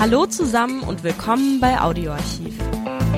Hallo 0.00 0.26
zusammen 0.26 0.82
und 0.84 1.02
willkommen 1.02 1.58
bei 1.58 1.80
Audioarchiv, 1.80 2.56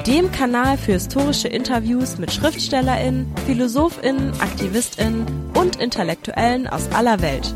dem 0.06 0.32
Kanal 0.32 0.78
für 0.78 0.92
historische 0.92 1.46
Interviews 1.46 2.16
mit 2.16 2.32
Schriftstellerinnen, 2.32 3.30
Philosophinnen, 3.44 4.32
Aktivistinnen 4.40 5.26
und 5.54 5.76
Intellektuellen 5.76 6.66
aus 6.66 6.90
aller 6.92 7.20
Welt. 7.20 7.54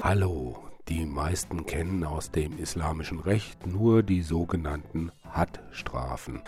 Hallo, 0.00 0.58
die 0.88 1.06
meisten 1.06 1.66
kennen 1.66 2.04
aus 2.04 2.30
dem 2.30 2.56
islamischen 2.56 3.18
Recht 3.18 3.66
nur 3.66 4.04
die 4.04 4.22
sogenannten 4.22 5.10
Had-Strafen. 5.28 6.40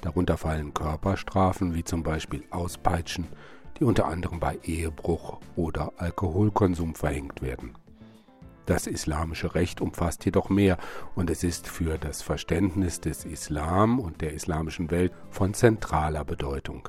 Darunter 0.00 0.36
fallen 0.36 0.74
Körperstrafen 0.74 1.74
wie 1.74 1.84
zum 1.84 2.02
Beispiel 2.02 2.42
Auspeitschen, 2.50 3.26
die 3.78 3.84
unter 3.84 4.06
anderem 4.06 4.40
bei 4.40 4.58
Ehebruch 4.62 5.38
oder 5.56 5.92
Alkoholkonsum 5.96 6.94
verhängt 6.94 7.42
werden. 7.42 7.74
Das 8.66 8.86
islamische 8.86 9.54
Recht 9.54 9.80
umfasst 9.80 10.26
jedoch 10.26 10.50
mehr 10.50 10.76
und 11.14 11.30
es 11.30 11.42
ist 11.42 11.66
für 11.66 11.96
das 11.96 12.20
Verständnis 12.20 13.00
des 13.00 13.24
Islam 13.24 13.98
und 13.98 14.20
der 14.20 14.34
islamischen 14.34 14.90
Welt 14.90 15.12
von 15.30 15.54
zentraler 15.54 16.24
Bedeutung. 16.24 16.88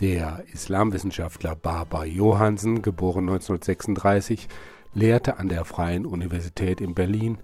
Der 0.00 0.44
Islamwissenschaftler 0.52 1.54
Baba 1.54 2.04
Johansen, 2.04 2.80
geboren 2.80 3.28
1936, 3.28 4.48
lehrte 4.94 5.38
an 5.38 5.48
der 5.50 5.66
Freien 5.66 6.06
Universität 6.06 6.80
in 6.80 6.94
Berlin, 6.94 7.38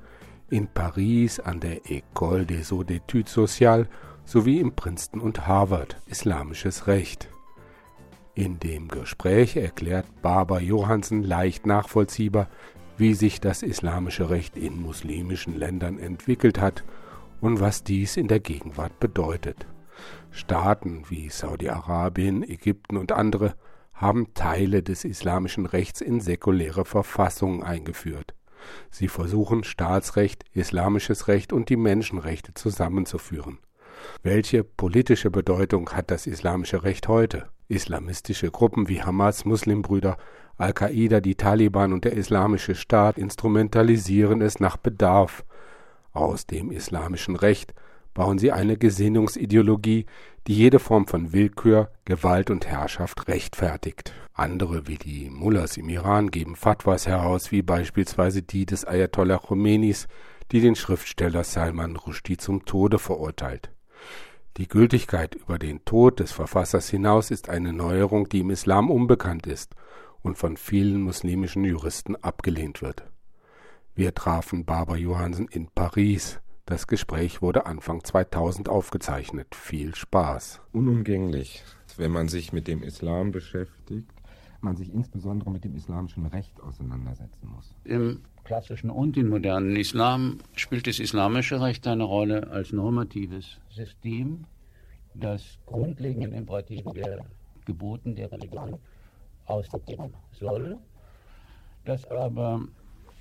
in 0.49 0.69
Paris 0.69 1.41
an 1.41 1.61
der 1.61 1.83
École 1.85 2.47
des 2.47 2.71
Hautes 2.71 2.97
études 2.97 3.29
sociales 3.29 3.89
sowie 4.25 4.61
in 4.61 4.75
Princeton 4.75 5.21
und 5.21 5.47
Harvard 5.47 6.01
islamisches 6.07 6.87
Recht. 6.87 7.29
In 8.37 8.59
dem 8.59 8.89
Gespräch 8.89 9.57
erklärt 9.57 10.07
Barbara 10.21 10.61
Johansen 10.61 11.23
leicht 11.23 11.67
nachvollziehbar, 11.67 12.49
wie 12.97 13.15
sich 13.15 13.41
das 13.41 13.63
islamische 13.63 14.29
Recht 14.29 14.57
in 14.57 14.83
muslimischen 14.83 15.57
Ländern 15.57 15.99
entwickelt 15.99 16.61
hat 16.61 16.83
und 17.41 17.61
was 17.61 17.85
dies 17.85 18.17
in 18.17 18.27
der 18.27 18.41
Gegenwart 18.41 18.99
bedeutet. 18.99 19.67
Staaten 20.33 21.05
wie 21.09 21.29
Saudi-Arabien, 21.29 22.43
Ägypten 22.43 22.97
und 22.97 23.13
andere 23.13 23.55
haben 23.93 24.35
Teile 24.35 24.83
des 24.83 25.05
islamischen 25.05 25.67
Rechts 25.67 26.01
in 26.01 26.21
säkuläre 26.21 26.85
Verfassungen 26.85 27.63
eingeführt. 27.63 28.35
Sie 28.91 29.07
versuchen 29.07 29.63
Staatsrecht, 29.63 30.45
islamisches 30.53 31.29
Recht 31.29 31.53
und 31.53 31.69
die 31.69 31.77
Menschenrechte 31.77 32.55
zusammenzuführen. 32.55 33.59
Welche 34.25 34.65
politische 34.65 35.31
Bedeutung 35.31 35.91
hat 35.91 36.11
das 36.11 36.27
islamische 36.27 36.83
Recht 36.83 37.07
heute? 37.07 37.49
Islamistische 37.69 38.51
Gruppen 38.51 38.89
wie 38.89 39.03
Hamas, 39.03 39.45
Muslimbrüder, 39.45 40.17
Al-Qaida, 40.57 41.21
die 41.21 41.35
Taliban 41.35 41.93
und 41.93 42.05
der 42.05 42.13
Islamische 42.13 42.75
Staat 42.75 43.19
instrumentalisieren 43.19 44.41
es 44.41 44.61
nach 44.61 44.77
Bedarf. 44.77 45.45
Aus 46.13 46.47
dem 46.47 46.71
islamischen 46.71 47.37
Recht 47.37 47.75
bauen 48.15 48.39
sie 48.39 48.53
eine 48.53 48.77
Gesinnungsideologie, 48.77 50.07
die 50.47 50.55
jede 50.55 50.79
Form 50.79 51.07
von 51.07 51.33
Willkür, 51.33 51.91
Gewalt 52.05 52.51
und 52.51 52.67
Herrschaft 52.67 53.27
rechtfertigt. 53.29 54.13
Andere 54.33 54.87
wie 54.87 54.97
die 54.97 55.31
Mullahs 55.31 55.77
im 55.77 55.89
Iran 55.89 56.31
geben 56.31 56.55
Fatwas 56.55 57.07
heraus, 57.07 57.51
wie 57.51 57.63
beispielsweise 57.63 58.43
die 58.43 58.67
des 58.67 58.85
Ayatollah 58.85 59.39
Khomeinis, 59.39 60.07
die 60.53 60.61
den 60.61 60.77
Schriftsteller 60.77 61.43
Salman 61.43 61.97
Rushdie 61.97 62.37
zum 62.37 62.65
Tode 62.65 62.99
verurteilt. 62.99 63.71
Die 64.57 64.69
Gültigkeit 64.69 65.35
über 65.35 65.59
den 65.59 65.85
Tod 65.85 66.21
des 66.21 66.31
Verfassers 66.31 66.89
hinaus 66.89 67.33
ist 67.33 67.49
eine 67.49 67.73
Neuerung, 67.73 68.29
die 68.29 68.39
im 68.39 68.51
Islam 68.51 68.89
unbekannt 68.89 69.49
ist 69.49 69.75
und 70.23 70.39
von 70.39 70.57
vielen 70.57 71.03
muslimischen 71.03 71.65
Juristen 71.65 72.15
abgelehnt 72.15 72.81
wird. 72.81 73.03
Wir 73.97 74.15
trafen 74.15 74.65
Barbara 74.65 74.97
Johansen 74.97 75.49
in 75.49 75.67
Paris. 75.75 76.41
Das 76.67 76.87
Gespräch 76.87 77.43
wurde 77.43 77.67
Anfang 77.67 78.05
2000 78.05 78.69
aufgezeichnet. 78.69 79.57
Viel 79.57 79.97
Spaß. 79.97 80.61
Unumgänglich, 80.73 81.65
wenn 81.97 82.13
man 82.13 82.29
sich 82.29 82.53
mit 82.53 82.69
dem 82.69 82.85
Islam 82.85 83.33
beschäftigt, 83.33 84.14
man 84.65 84.77
sich 84.77 84.93
insbesondere 84.93 85.51
mit 85.51 85.65
dem 85.65 85.77
islamischen 85.77 86.27
Recht 86.27 86.61
auseinandersetzen 86.61 87.49
muss. 87.55 87.75
Im 87.85 88.23
klassischen 88.43 88.91
und 88.91 89.17
im 89.17 89.29
modernen 89.29 89.77
Islam 89.77 90.39
spielt 90.55 90.87
das 90.87 90.99
islamische 90.99 91.61
Recht 91.61 91.87
eine 91.87 92.05
Rolle 92.05 92.49
als 92.51 92.73
normatives 92.73 93.59
System, 93.71 94.45
das 95.15 95.59
grundlegenden 95.67 96.33
Imperativen 96.33 96.93
der 96.95 97.25
Geboten 97.65 98.17
der 98.17 98.33
Religion 98.33 98.79
ausdrücken 99.47 100.13
soll, 100.33 100.79
das 101.85 102.05
aber 102.11 102.67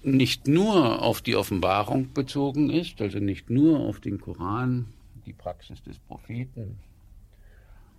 nicht 0.02 0.48
nur 0.48 1.02
auf 1.02 1.22
die 1.22 1.36
Offenbarung 1.36 2.14
bezogen 2.14 2.70
ist, 2.70 3.02
also 3.02 3.20
nicht 3.20 3.50
nur 3.50 3.80
auf 3.80 4.00
den 4.00 4.20
Koran, 4.20 4.88
die 5.26 5.34
Praxis 5.34 5.82
des 5.84 6.00
Propheten 6.00 6.80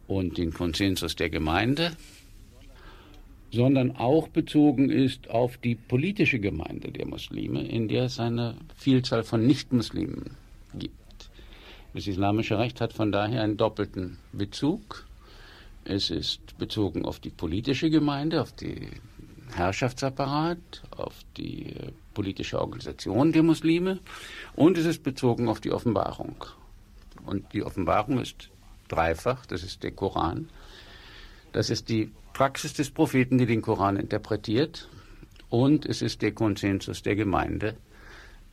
und 0.06 0.37
den 0.37 0.53
Konsensus 0.53 1.16
der 1.16 1.31
Gemeinde, 1.31 1.93
sondern 3.54 3.97
auch 3.97 4.28
bezogen 4.28 4.91
ist 4.91 5.31
auf 5.31 5.56
die 5.56 5.76
politische 5.76 6.41
Gemeinde 6.41 6.91
der 6.91 7.06
Muslime, 7.06 7.62
in 7.62 7.87
der 7.87 8.04
es 8.04 8.19
eine 8.19 8.56
Vielzahl 8.75 9.22
von 9.22 9.47
Nichtmuslimen 9.47 10.37
gibt. 10.75 11.31
Das 11.94 12.09
islamische 12.09 12.59
Recht 12.59 12.81
hat 12.81 12.92
von 12.92 13.12
daher 13.12 13.42
einen 13.42 13.56
doppelten 13.56 14.19
Bezug. 14.32 15.06
Es 15.84 16.10
ist 16.10 16.59
bezogen 16.59 17.04
auf 17.04 17.20
die 17.20 17.31
politische 17.31 17.91
Gemeinde, 17.91 18.42
auf 18.42 18.53
den 18.53 18.88
Herrschaftsapparat, 19.54 20.82
auf 20.97 21.15
die 21.36 21.75
politische 22.12 22.60
Organisation 22.60 23.31
der 23.31 23.44
Muslime 23.44 24.00
und 24.56 24.76
es 24.78 24.86
ist 24.86 25.04
bezogen 25.04 25.48
auf 25.48 25.60
die 25.60 25.71
Offenbarung. 25.71 26.44
Und 27.25 27.53
die 27.53 27.62
Offenbarung 27.62 28.19
ist 28.21 28.50
dreifach, 28.88 29.47
das 29.47 29.62
ist 29.62 29.84
der 29.84 29.92
Koran, 29.92 30.48
das 31.54 31.70
ist 31.70 31.88
die 31.88 32.10
Praxis 32.32 32.75
des 32.75 32.91
Propheten, 32.91 33.38
die 33.38 33.47
den 33.47 33.62
Koran 33.62 33.97
interpretiert, 33.97 34.88
und 35.48 35.87
es 35.87 36.03
ist 36.03 36.20
der 36.20 36.32
Konsensus 36.32 37.03
der 37.03 37.15
Gemeinde 37.15 37.76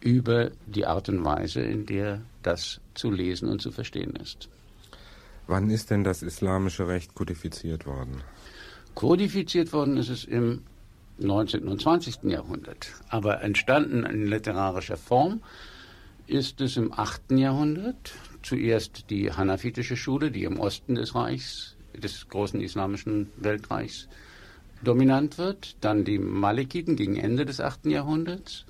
über 0.02 0.52
die 0.68 0.86
Art 0.86 1.10
und 1.10 1.26
Weise, 1.26 1.62
in 1.62 1.88
der 1.88 2.22
das 2.44 2.80
zu 2.94 3.10
lesen 3.10 3.50
und 3.50 3.60
zu 3.60 3.72
verstehen 3.72 4.16
ist. 4.16 4.50
Wann 5.48 5.72
ist 5.72 5.90
denn 5.90 6.04
das 6.04 6.22
islamische 6.22 6.88
Recht 6.88 7.16
kodifiziert 7.16 7.88
worden? 7.88 8.22
Kodifiziert 8.94 9.74
worden 9.74 9.98
ist 9.98 10.10
es 10.10 10.24
im 10.24 10.62
19. 11.18 11.68
und 11.68 11.82
20. 11.82 12.24
Jahrhundert, 12.26 12.94
aber 13.10 13.42
entstanden 13.42 14.06
in 14.06 14.28
literarischer 14.28 14.98
Form 14.98 15.42
ist 16.28 16.62
es 16.62 16.78
im 16.78 16.94
8. 16.94 17.32
Jahrhundert. 17.32 18.14
Zuerst 18.44 19.10
die 19.10 19.32
hanafitische 19.32 19.98
Schule, 19.98 20.30
die 20.30 20.44
im 20.44 20.60
Osten 20.60 20.96
des 20.96 21.16
Reichs 21.16 21.76
des 22.02 22.28
großen 22.28 22.60
islamischen 22.62 23.28
Weltreichs 23.38 24.08
dominant 24.84 25.38
wird, 25.38 25.76
dann 25.82 26.04
die 26.04 26.20
Malikiten 26.20 26.96
gegen 26.96 27.16
Ende 27.16 27.46
des 27.46 27.62
8. 27.62 27.86
Jahrhunderts, 27.86 28.66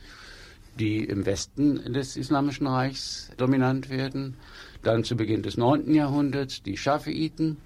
die 0.80 1.04
im 1.04 1.26
Westen 1.26 1.94
des 1.94 2.18
Islamischen 2.18 2.68
Reichs 2.68 3.32
dominant 3.38 3.90
werden, 3.90 4.36
dann 4.84 5.04
zu 5.04 5.16
Beginn 5.16 5.44
des 5.44 5.58
9. 5.58 5.94
Jahrhunderts 5.94 6.64
die 6.64 6.78
Schafiiten, 6.78 7.58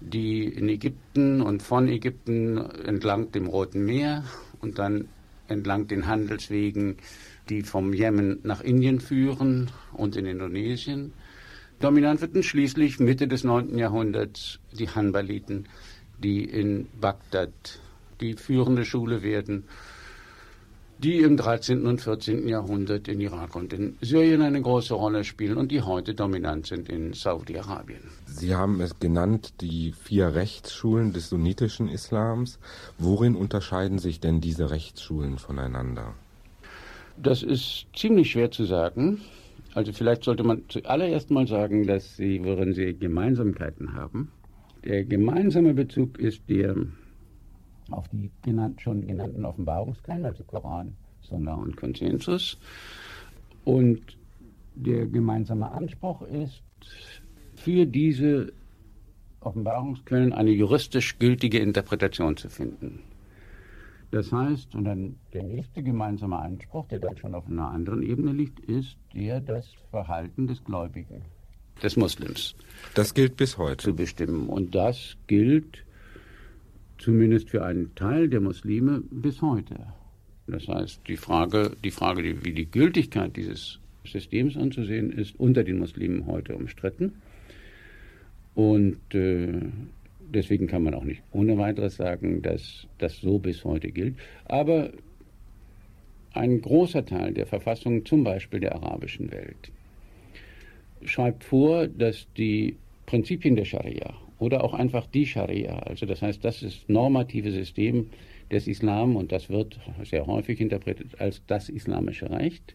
die 0.00 0.44
in 0.44 0.68
Ägypten 0.68 1.42
und 1.42 1.62
von 1.62 1.88
Ägypten 1.88 2.58
entlang 2.58 3.32
dem 3.32 3.46
Roten 3.46 3.84
Meer 3.84 4.24
und 4.60 4.78
dann 4.78 5.08
entlang 5.48 5.88
den 5.88 6.06
Handelswegen, 6.06 6.96
die 7.48 7.62
vom 7.62 7.92
Jemen 7.92 8.38
nach 8.42 8.60
Indien 8.60 9.00
führen 9.00 9.70
und 9.92 10.16
in 10.16 10.26
Indonesien 10.26 11.12
Dominant 11.80 12.20
wird 12.20 12.44
schließlich 12.44 13.00
Mitte 13.00 13.26
des 13.26 13.42
9. 13.42 13.78
Jahrhunderts 13.78 14.58
die 14.70 14.90
Hanbaliten, 14.90 15.66
die 16.22 16.44
in 16.44 16.88
Bagdad 17.00 17.50
die 18.20 18.34
führende 18.34 18.84
Schule 18.84 19.22
werden, 19.22 19.64
die 20.98 21.20
im 21.20 21.38
13. 21.38 21.86
und 21.86 22.02
14. 22.02 22.46
Jahrhundert 22.46 23.08
in 23.08 23.18
Irak 23.18 23.56
und 23.56 23.72
in 23.72 23.96
Syrien 24.02 24.42
eine 24.42 24.60
große 24.60 24.92
Rolle 24.92 25.24
spielen 25.24 25.56
und 25.56 25.72
die 25.72 25.80
heute 25.80 26.12
dominant 26.14 26.66
sind 26.66 26.90
in 26.90 27.14
Saudi-Arabien. 27.14 28.02
Sie 28.26 28.54
haben 28.54 28.82
es 28.82 28.98
genannt, 28.98 29.54
die 29.62 29.92
vier 29.92 30.34
Rechtsschulen 30.34 31.14
des 31.14 31.30
sunnitischen 31.30 31.88
Islams. 31.88 32.58
Worin 32.98 33.34
unterscheiden 33.34 33.98
sich 33.98 34.20
denn 34.20 34.42
diese 34.42 34.70
Rechtsschulen 34.70 35.38
voneinander? 35.38 36.12
Das 37.16 37.42
ist 37.42 37.86
ziemlich 37.96 38.32
schwer 38.32 38.50
zu 38.50 38.66
sagen. 38.66 39.22
Also 39.74 39.92
vielleicht 39.92 40.24
sollte 40.24 40.42
man 40.42 40.64
zuallererst 40.68 41.30
mal 41.30 41.46
sagen, 41.46 41.86
dass 41.86 42.16
sie, 42.16 42.44
worin 42.44 42.72
sie 42.74 42.94
Gemeinsamkeiten 42.94 43.94
haben. 43.94 44.32
Der 44.84 45.04
gemeinsame 45.04 45.74
Bezug 45.74 46.18
ist 46.18 46.42
der 46.48 46.74
auf 47.90 48.08
die 48.08 48.30
genannt, 48.42 48.80
schon 48.80 49.06
genannten 49.06 49.44
Offenbarungskeime, 49.44 50.28
also 50.28 50.44
Koran, 50.44 50.94
Sonder 51.22 51.58
und 51.58 51.76
Konsensus. 51.76 52.58
Und 53.64 54.00
der 54.74 55.06
gemeinsame 55.06 55.70
Anspruch 55.70 56.22
ist, 56.22 56.62
für 57.56 57.86
diese 57.86 58.52
Offenbarungsquellen 59.40 60.32
eine 60.32 60.50
juristisch 60.50 61.18
gültige 61.18 61.58
Interpretation 61.58 62.36
zu 62.36 62.48
finden. 62.48 63.00
Das 64.10 64.32
heißt, 64.32 64.74
und 64.74 64.84
dann 64.84 65.16
der 65.32 65.44
nächste 65.44 65.82
gemeinsame 65.82 66.38
Anspruch, 66.38 66.88
der 66.88 66.98
dann 66.98 67.16
schon 67.16 67.34
auf 67.34 67.46
einer 67.46 67.70
anderen 67.70 68.02
Ebene 68.02 68.32
liegt, 68.32 68.58
ist 68.60 68.96
der 69.14 69.40
das 69.40 69.68
Verhalten 69.90 70.48
des 70.48 70.64
Gläubigen, 70.64 71.22
des 71.82 71.96
Muslims. 71.96 72.56
Das 72.94 73.14
gilt 73.14 73.36
bis 73.36 73.56
heute. 73.56 73.84
Zu 73.84 73.94
bestimmen. 73.94 74.48
Und 74.48 74.74
das 74.74 75.16
gilt 75.28 75.84
zumindest 76.98 77.50
für 77.50 77.64
einen 77.64 77.94
Teil 77.94 78.28
der 78.28 78.40
Muslime 78.40 79.02
bis 79.10 79.40
heute. 79.42 79.76
Das 80.48 80.66
heißt, 80.66 81.02
die 81.06 81.16
Frage, 81.16 81.76
die 81.84 81.92
Frage, 81.92 82.44
wie 82.44 82.52
die 82.52 82.68
Gültigkeit 82.68 83.36
dieses 83.36 83.78
Systems 84.04 84.56
anzusehen 84.56 85.12
ist, 85.12 85.38
unter 85.38 85.62
den 85.62 85.78
Muslimen 85.78 86.26
heute 86.26 86.56
umstritten. 86.56 87.12
Und 88.54 88.98
äh, 89.14 89.60
deswegen 90.34 90.66
kann 90.66 90.82
man 90.82 90.94
auch 90.94 91.04
nicht 91.04 91.22
ohne 91.32 91.58
weiteres 91.58 91.96
sagen, 91.96 92.42
dass 92.42 92.86
das 92.98 93.20
so 93.20 93.38
bis 93.38 93.64
heute 93.64 93.90
gilt. 93.90 94.16
Aber 94.46 94.90
ein 96.32 96.60
großer 96.60 97.04
Teil 97.04 97.32
der 97.34 97.46
Verfassung, 97.46 98.04
zum 98.04 98.24
Beispiel 98.24 98.60
der 98.60 98.74
arabischen 98.74 99.30
Welt, 99.32 99.72
schreibt 101.04 101.44
vor, 101.44 101.86
dass 101.86 102.26
die 102.36 102.76
Prinzipien 103.06 103.56
der 103.56 103.64
Scharia 103.64 104.14
oder 104.38 104.62
auch 104.64 104.74
einfach 104.74 105.06
die 105.06 105.26
Scharia, 105.26 105.78
also 105.80 106.06
das 106.06 106.22
heißt, 106.22 106.44
das 106.44 106.62
ist 106.62 106.88
normative 106.88 107.50
System 107.50 108.10
des 108.50 108.66
Islam 108.66 109.16
und 109.16 109.32
das 109.32 109.50
wird 109.50 109.78
sehr 110.04 110.26
häufig 110.26 110.60
interpretiert 110.60 111.20
als 111.20 111.42
das 111.46 111.68
islamische 111.68 112.30
Recht, 112.30 112.74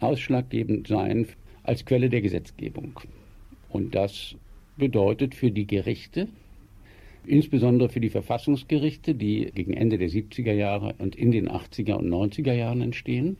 ausschlaggebend 0.00 0.88
sein 0.88 1.26
als 1.62 1.84
Quelle 1.84 2.08
der 2.08 2.20
Gesetzgebung. 2.20 3.00
Und 3.68 3.94
das 3.94 4.36
bedeutet 4.76 5.34
für 5.34 5.50
die 5.50 5.66
Gerichte, 5.66 6.28
insbesondere 7.28 7.88
für 7.88 8.00
die 8.00 8.10
Verfassungsgerichte, 8.10 9.14
die 9.14 9.50
gegen 9.54 9.72
Ende 9.72 9.98
der 9.98 10.08
70er 10.08 10.52
Jahre 10.52 10.94
und 10.98 11.16
in 11.16 11.30
den 11.30 11.48
80er 11.48 11.94
und 11.94 12.08
90er 12.08 12.52
Jahren 12.52 12.82
entstehen, 12.82 13.36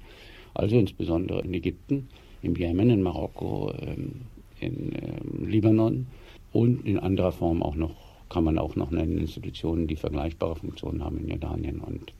also 0.54 0.78
insbesondere 0.78 1.42
in 1.42 1.54
Ägypten, 1.54 2.08
im 2.42 2.56
Jemen, 2.56 2.90
in 2.90 3.02
Marokko, 3.02 3.72
ähm, 3.80 4.22
in 4.60 4.92
ähm, 4.94 5.48
Libanon. 5.48 6.06
Und 6.52 6.86
in 6.86 6.98
anderer 6.98 7.32
Form 7.32 7.62
auch 7.62 7.74
noch, 7.74 7.94
kann 8.30 8.44
man 8.44 8.58
auch 8.58 8.76
noch 8.76 8.90
nennen, 8.90 9.18
Institutionen, 9.18 9.86
die 9.86 9.96
vergleichbare 9.96 10.56
Funktionen 10.56 11.04
haben 11.04 11.18
in 11.18 11.28
Jordanien 11.28 11.80
und 11.80 12.14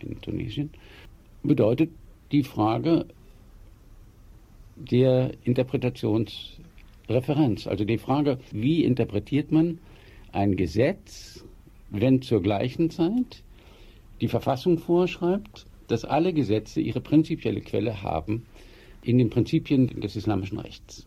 in 0.00 0.20
Tunesien, 0.20 0.68
bedeutet 1.42 1.90
die 2.30 2.42
Frage 2.42 3.06
der 4.76 5.32
Interpretationsreferenz, 5.44 7.66
also 7.66 7.84
die 7.84 7.98
Frage, 7.98 8.38
wie 8.52 8.84
interpretiert 8.84 9.50
man 9.50 9.78
ein 10.32 10.56
Gesetz, 10.56 11.44
wenn 11.90 12.22
zur 12.22 12.42
gleichen 12.42 12.90
Zeit 12.90 13.42
die 14.20 14.28
Verfassung 14.28 14.78
vorschreibt, 14.78 15.66
dass 15.86 16.04
alle 16.04 16.32
Gesetze 16.32 16.80
ihre 16.80 17.00
prinzipielle 17.00 17.60
Quelle 17.60 18.02
haben 18.02 18.44
in 19.02 19.18
den 19.18 19.30
Prinzipien 19.30 20.00
des 20.00 20.16
islamischen 20.16 20.58
Rechts. 20.58 21.06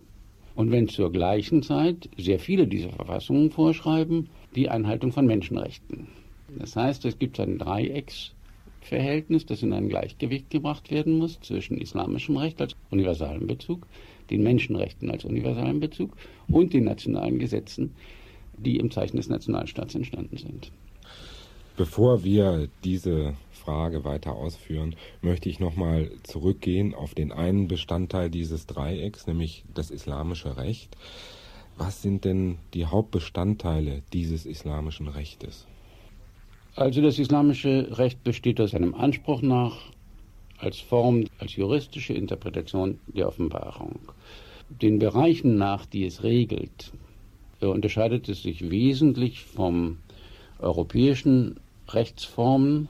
Und 0.55 0.71
wenn 0.71 0.87
zur 0.87 1.11
gleichen 1.11 1.63
Zeit 1.63 2.09
sehr 2.17 2.39
viele 2.39 2.67
dieser 2.67 2.89
Verfassungen 2.89 3.51
vorschreiben, 3.51 4.29
die 4.55 4.69
Einhaltung 4.69 5.11
von 5.11 5.25
Menschenrechten. 5.25 6.07
Das 6.57 6.75
heißt, 6.75 7.05
es 7.05 7.17
gibt 7.17 7.39
ein 7.39 7.57
Dreiecksverhältnis, 7.57 9.45
das 9.45 9.63
in 9.63 9.71
ein 9.71 9.87
Gleichgewicht 9.87 10.49
gebracht 10.49 10.91
werden 10.91 11.17
muss 11.17 11.39
zwischen 11.41 11.77
islamischem 11.77 12.35
Recht 12.37 12.59
als 12.59 12.75
universalem 12.89 13.47
Bezug, 13.47 13.87
den 14.29 14.43
Menschenrechten 14.43 15.09
als 15.09 15.23
universalen 15.23 15.79
Bezug 15.79 16.15
und 16.47 16.73
den 16.73 16.85
nationalen 16.85 17.39
Gesetzen, 17.39 17.93
die 18.61 18.77
im 18.77 18.91
Zeichen 18.91 19.17
des 19.17 19.29
Nationalstaats 19.29 19.95
entstanden 19.95 20.37
sind. 20.37 20.71
Bevor 21.77 22.23
wir 22.23 22.67
diese 22.83 23.33
Frage 23.51 24.03
weiter 24.03 24.35
ausführen, 24.35 24.95
möchte 25.21 25.49
ich 25.49 25.59
nochmal 25.59 26.11
zurückgehen 26.23 26.93
auf 26.93 27.13
den 27.13 27.31
einen 27.31 27.67
Bestandteil 27.67 28.29
dieses 28.29 28.65
Dreiecks, 28.65 29.27
nämlich 29.27 29.63
das 29.73 29.91
islamische 29.91 30.57
Recht. 30.57 30.95
Was 31.77 32.01
sind 32.01 32.25
denn 32.25 32.57
die 32.73 32.85
Hauptbestandteile 32.85 34.03
dieses 34.13 34.45
islamischen 34.45 35.07
Rechtes? 35.07 35.65
Also 36.75 37.01
das 37.01 37.19
islamische 37.19 37.97
Recht 37.97 38.23
besteht 38.23 38.61
aus 38.61 38.73
einem 38.73 38.93
Anspruch 38.93 39.41
nach 39.41 39.91
als 40.57 40.79
Form, 40.79 41.25
als 41.39 41.55
juristische 41.55 42.13
Interpretation 42.13 42.99
der 43.07 43.27
Offenbarung. 43.27 43.99
Den 44.69 44.99
Bereichen 44.99 45.57
nach, 45.57 45.85
die 45.85 46.05
es 46.05 46.23
regelt, 46.23 46.93
unterscheidet 47.69 48.27
es 48.29 48.41
sich 48.43 48.69
wesentlich 48.71 49.41
vom 49.43 49.97
europäischen 50.59 51.59
Rechtsformen 51.87 52.87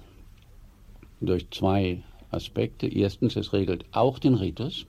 durch 1.20 1.50
zwei 1.52 2.04
Aspekte. 2.30 2.88
Erstens, 2.88 3.36
es 3.36 3.54
regelt 3.54 3.86
auch 3.92 4.20
den 4.20 4.36
Ritus. 4.36 4.86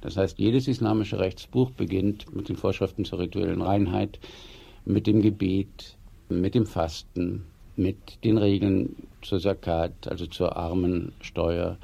Das 0.00 0.16
heißt, 0.16 0.38
jedes 0.38 0.68
islamische 0.68 1.18
Rechtsbuch 1.18 1.70
beginnt 1.70 2.34
mit 2.34 2.48
den 2.48 2.56
Vorschriften 2.56 3.04
zur 3.04 3.18
rituellen 3.18 3.62
Reinheit, 3.62 4.20
mit 4.84 5.06
dem 5.06 5.22
Gebet, 5.22 5.96
mit 6.28 6.54
dem 6.54 6.66
Fasten, 6.66 7.44
mit 7.76 7.96
den 8.24 8.38
Regeln 8.38 8.94
zur 9.22 9.40
Zakat, 9.40 10.06
also 10.06 10.26
zur 10.26 10.56
Armensteuer, 10.56 11.78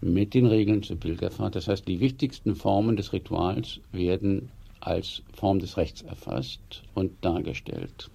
mit 0.00 0.34
den 0.34 0.46
Regeln 0.46 0.82
zur 0.82 0.96
Pilgerfahrt. 0.96 1.54
Das 1.54 1.68
heißt, 1.68 1.86
die 1.86 2.00
wichtigsten 2.00 2.56
Formen 2.56 2.96
des 2.96 3.12
Rituals 3.12 3.80
werden 3.92 4.50
als 4.84 5.22
Form 5.32 5.58
des 5.58 5.76
Rechts 5.76 6.02
erfasst 6.02 6.82
und 6.94 7.12
dargestellt. 7.24 8.10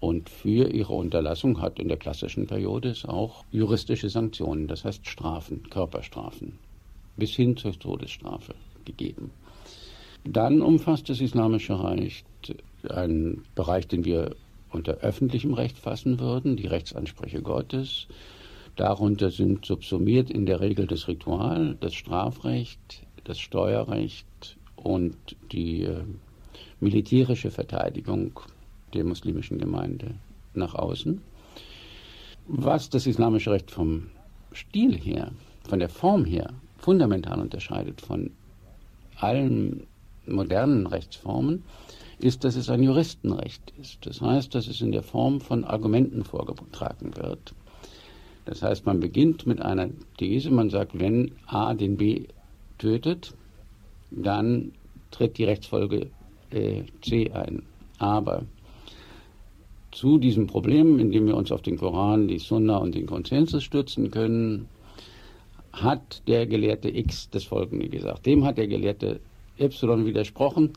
Und 0.00 0.30
für 0.30 0.70
ihre 0.70 0.94
Unterlassung 0.94 1.60
hat 1.60 1.78
in 1.78 1.88
der 1.88 1.96
klassischen 1.96 2.46
Periode 2.46 2.90
es 2.90 3.04
auch 3.04 3.44
juristische 3.50 4.08
Sanktionen, 4.08 4.68
das 4.68 4.84
heißt 4.84 5.06
Strafen, 5.06 5.68
Körperstrafen, 5.70 6.58
bis 7.16 7.34
hin 7.34 7.56
zur 7.56 7.72
Todesstrafe 7.72 8.54
gegeben. 8.84 9.32
Dann 10.24 10.62
umfasst 10.62 11.08
das 11.08 11.20
Islamische 11.20 11.82
Recht 11.82 12.26
einen 12.88 13.44
Bereich, 13.54 13.88
den 13.88 14.04
wir 14.04 14.36
unter 14.70 14.94
öffentlichem 14.98 15.54
Recht 15.54 15.78
fassen 15.78 16.20
würden, 16.20 16.56
die 16.56 16.66
Rechtsansprüche 16.66 17.42
Gottes. 17.42 18.06
Darunter 18.76 19.30
sind 19.30 19.64
subsumiert 19.64 20.30
in 20.30 20.46
der 20.46 20.60
Regel 20.60 20.86
das 20.86 21.08
Ritual, 21.08 21.76
das 21.80 21.94
Strafrecht, 21.94 23.02
das 23.24 23.38
Steuerrecht, 23.38 24.57
und 24.82 25.16
die 25.52 25.82
äh, 25.82 26.02
militärische 26.80 27.50
Verteidigung 27.50 28.40
der 28.94 29.04
muslimischen 29.04 29.58
Gemeinde 29.58 30.14
nach 30.54 30.74
außen. 30.74 31.20
Was 32.46 32.88
das 32.88 33.06
islamische 33.06 33.50
Recht 33.50 33.70
vom 33.70 34.08
Stil 34.54 34.96
her, 34.96 35.32
von 35.68 35.78
der 35.78 35.88
Form 35.88 36.24
her 36.24 36.54
fundamental 36.78 37.40
unterscheidet 37.40 38.00
von 38.00 38.30
allen 39.16 39.86
modernen 40.26 40.86
Rechtsformen, 40.86 41.64
ist, 42.18 42.44
dass 42.44 42.56
es 42.56 42.68
ein 42.70 42.82
Juristenrecht 42.82 43.72
ist. 43.80 44.04
Das 44.06 44.20
heißt, 44.20 44.54
dass 44.54 44.66
es 44.66 44.80
in 44.80 44.92
der 44.92 45.02
Form 45.02 45.40
von 45.40 45.64
Argumenten 45.64 46.24
vorgetragen 46.24 47.16
wird. 47.16 47.54
Das 48.44 48.62
heißt, 48.62 48.86
man 48.86 48.98
beginnt 48.98 49.46
mit 49.46 49.60
einer 49.60 49.90
These, 50.16 50.50
man 50.50 50.70
sagt, 50.70 50.98
wenn 50.98 51.32
A 51.46 51.74
den 51.74 51.96
B 51.96 52.24
tötet, 52.78 53.34
dann 54.10 54.72
tritt 55.10 55.38
die 55.38 55.44
Rechtsfolge 55.44 56.08
äh, 56.50 56.82
C 57.02 57.30
ein. 57.30 57.62
Aber 57.98 58.44
zu 59.90 60.18
diesem 60.18 60.46
Problem, 60.46 60.98
in 60.98 61.10
dem 61.10 61.26
wir 61.26 61.36
uns 61.36 61.50
auf 61.50 61.62
den 61.62 61.78
Koran, 61.78 62.28
die 62.28 62.38
Sunna 62.38 62.76
und 62.76 62.94
den 62.94 63.06
Konsensus 63.06 63.64
stützen 63.64 64.10
können, 64.10 64.68
hat 65.72 66.22
der 66.26 66.46
Gelehrte 66.46 66.88
X 66.88 67.28
das 67.30 67.44
Folgende 67.44 67.88
gesagt. 67.88 68.26
Dem 68.26 68.44
hat 68.44 68.58
der 68.58 68.68
Gelehrte 68.68 69.20
Y 69.58 70.06
widersprochen 70.06 70.72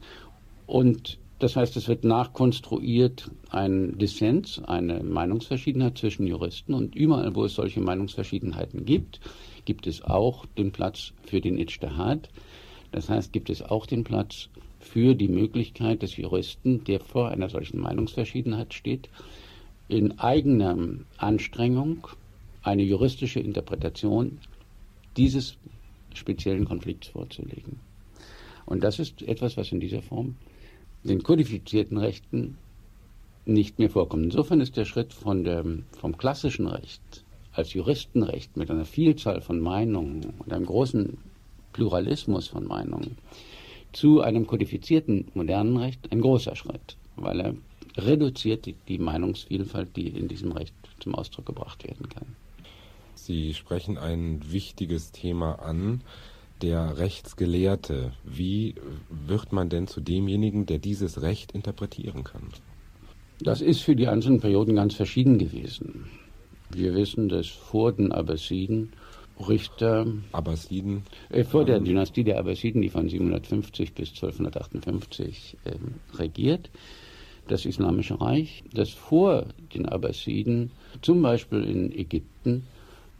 und 0.67 1.17
das 1.39 1.55
heißt, 1.55 1.75
es 1.75 1.88
wird 1.88 2.03
nachkonstruiert 2.03 3.31
ein 3.50 3.97
Dissens, 3.97 4.61
eine 4.63 5.03
Meinungsverschiedenheit 5.03 5.97
zwischen 5.97 6.27
Juristen 6.27 6.75
und 6.75 6.95
überall, 6.95 7.35
wo 7.35 7.45
es 7.45 7.55
solche 7.55 7.81
Meinungsverschiedenheiten 7.81 8.85
gibt, 8.85 9.19
gibt 9.65 9.88
es 9.88 10.03
auch 10.03 10.45
den 10.57 10.71
Platz 10.71 11.13
für 11.25 11.41
den 11.41 11.57
Ijtihad, 11.57 12.29
das 12.91 13.10
heißt, 13.10 13.31
gibt 13.31 13.50
es 13.50 13.62
auch 13.62 13.86
den 13.86 14.03
Platz 14.03 14.50
für 14.79 15.15
die 15.15 15.27
Möglichkeit 15.27 16.01
des 16.01 16.17
Juristen, 16.17 16.83
der 16.83 17.00
vor 17.00 17.29
einer 17.29 17.50
solchen 17.50 17.79
Meinungsverschiedenheit 17.79 18.74
steht, 18.74 19.10
in 19.88 20.19
eigener 20.19 20.77
Anstrengung 21.17 22.07
eine 22.63 22.83
juristische 22.83 23.39
Interpretation 23.39 24.39
dieses 25.17 25.57
speziellen 26.13 26.65
Konflikts 26.65 27.07
vorzulegen. 27.07 27.79
Und 28.65 28.83
das 28.83 29.00
ist 29.00 29.21
etwas, 29.21 29.57
was 29.57 29.71
in 29.71 29.79
dieser 29.79 30.01
Form 30.01 30.36
den 31.03 31.24
kodifizierten 31.24 31.98
Rechten 31.98 32.57
nicht 33.45 33.79
mehr 33.79 33.89
vorkommt. 33.89 34.25
Insofern 34.25 34.62
ist 34.62 34.77
der 34.77 34.86
Schritt 34.86 35.13
von 35.13 35.43
dem, 35.43 35.86
vom 35.98 36.17
klassischen 36.17 36.67
Recht 36.67 37.25
als 37.53 37.74
Juristenrecht 37.74 38.55
mit 38.55 38.69
einer 38.69 38.86
Vielzahl 38.86 39.41
von 39.41 39.60
Meinungen 39.60 40.33
und 40.39 40.53
einem 40.53 40.65
großen 40.65 41.17
Pluralismus 41.73 42.47
von 42.47 42.65
Meinungen 42.65 43.17
zu 43.93 44.21
einem 44.21 44.47
kodifizierten 44.47 45.25
modernen 45.33 45.77
Recht 45.77 46.11
ein 46.11 46.21
großer 46.21 46.55
Schritt, 46.55 46.95
weil 47.15 47.39
er 47.41 47.55
reduziert 47.97 48.65
die, 48.65 48.75
die 48.87 48.97
Meinungsvielfalt, 48.97 49.95
die 49.95 50.07
in 50.07 50.27
diesem 50.27 50.51
Recht 50.53 50.73
zum 50.99 51.15
Ausdruck 51.15 51.45
gebracht 51.45 51.83
werden 51.83 52.07
kann. 52.09 52.35
Sie 53.15 53.53
sprechen 53.53 53.97
ein 53.97 54.41
wichtiges 54.49 55.11
Thema 55.11 55.55
an, 55.55 56.01
der 56.61 56.97
Rechtsgelehrte. 56.97 58.13
Wie 58.23 58.75
wird 59.09 59.51
man 59.51 59.69
denn 59.69 59.87
zu 59.87 59.99
demjenigen, 59.99 60.65
der 60.65 60.79
dieses 60.79 61.21
Recht 61.21 61.51
interpretieren 61.51 62.23
kann? 62.23 62.43
Das 63.39 63.61
ist 63.61 63.81
für 63.81 63.95
die 63.95 64.07
einzelnen 64.07 64.39
Perioden 64.39 64.75
ganz 64.75 64.93
verschieden 64.93 65.39
gewesen. 65.39 66.05
Wir 66.69 66.93
wissen, 66.93 67.27
dass 67.27 67.47
vor 67.47 67.91
den 67.91 68.11
Abbasiden 68.11 68.93
Richter. 69.50 70.07
Abbasiden? 70.31 71.03
Äh, 71.29 71.43
vor 71.43 71.65
der 71.65 71.79
Dynastie 71.79 72.24
der 72.24 72.39
Abbasiden, 72.39 72.81
die 72.81 72.89
von 72.89 73.10
750 73.10 73.93
bis 73.93 74.10
1258 74.10 75.57
äh, 75.65 75.71
regiert, 76.17 76.69
das 77.48 77.65
Islamische 77.65 78.19
Reich, 78.19 78.63
das 78.74 78.89
vor 78.89 79.45
den 79.74 79.88
Abbasiden, 79.88 80.71
zum 81.01 81.21
Beispiel 81.21 81.63
in 81.63 81.91
Ägypten, 81.91 82.67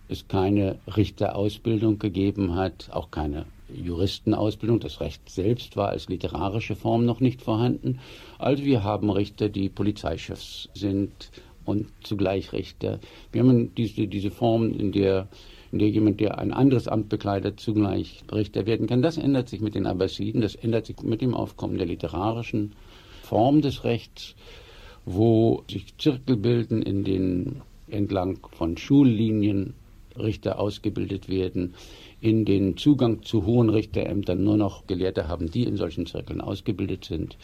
es 0.08 0.28
keine 0.28 0.78
Richterausbildung 0.88 1.98
gegeben 1.98 2.56
hat, 2.56 2.90
auch 2.92 3.12
keine 3.12 3.46
Juristenausbildung. 3.74 4.80
Das 4.80 5.00
Recht 5.00 5.30
selbst 5.30 5.78
war 5.78 5.90
als 5.90 6.10
literarische 6.10 6.76
Form 6.76 7.06
noch 7.06 7.22
nicht 7.22 7.42
vorhanden. 7.42 8.00
Also 8.38 8.66
wir 8.66 8.84
haben 8.84 9.10
Richter, 9.10 9.50
die 9.50 9.70
Polizeichefs 9.70 10.70
sind 10.74 11.32
und 11.66 11.88
zugleich 12.04 12.54
Richter. 12.54 13.00
Wir 13.32 13.42
haben 13.42 13.74
diese, 13.76 14.08
diese 14.08 14.32
Form, 14.32 14.72
in 14.72 14.92
der, 14.92 15.28
in 15.72 15.80
der 15.80 15.90
jemand, 15.90 16.20
der 16.20 16.38
ein 16.38 16.52
anderes 16.52 16.88
Amt 16.88 17.10
bekleidet, 17.10 17.60
zugleich 17.60 18.24
Richter 18.32 18.66
werden 18.66 18.88
kann. 18.88 19.02
Das 19.02 19.18
ändert 19.18 19.50
sich 19.50 19.62
mit 19.62 19.76
den 19.76 19.86
Abbasiden, 19.86 20.42
das 20.42 20.56
ändert 20.56 20.86
sich 20.86 21.02
mit 21.02 21.22
dem 21.22 21.34
Aufkommen 21.34 21.78
der 21.78 21.88
literarischen 21.88 22.74
Form 23.24 23.62
des 23.62 23.84
Rechts, 23.84 24.36
wo 25.06 25.64
sich 25.70 25.98
Zirkel 25.98 26.36
bilden, 26.36 26.82
in 26.82 27.04
denen 27.04 27.62
entlang 27.88 28.40
von 28.52 28.78
Schullinien 28.78 29.74
Richter 30.18 30.60
ausgebildet 30.60 31.30
werden, 31.30 31.74
in 32.20 32.46
den 32.46 32.78
Zugang 32.78 33.24
zu 33.24 33.46
hohen 33.46 33.70
Richterämtern 33.70 34.44
nur 34.44 34.58
noch 34.58 34.86
Gelehrte 34.88 35.28
haben, 35.28 35.50
die 35.50 35.64
in 35.64 35.78
solchen 35.78 36.06
Zirkeln 36.06 36.42
ausgebildet 36.42 37.06
sind. 37.06 37.38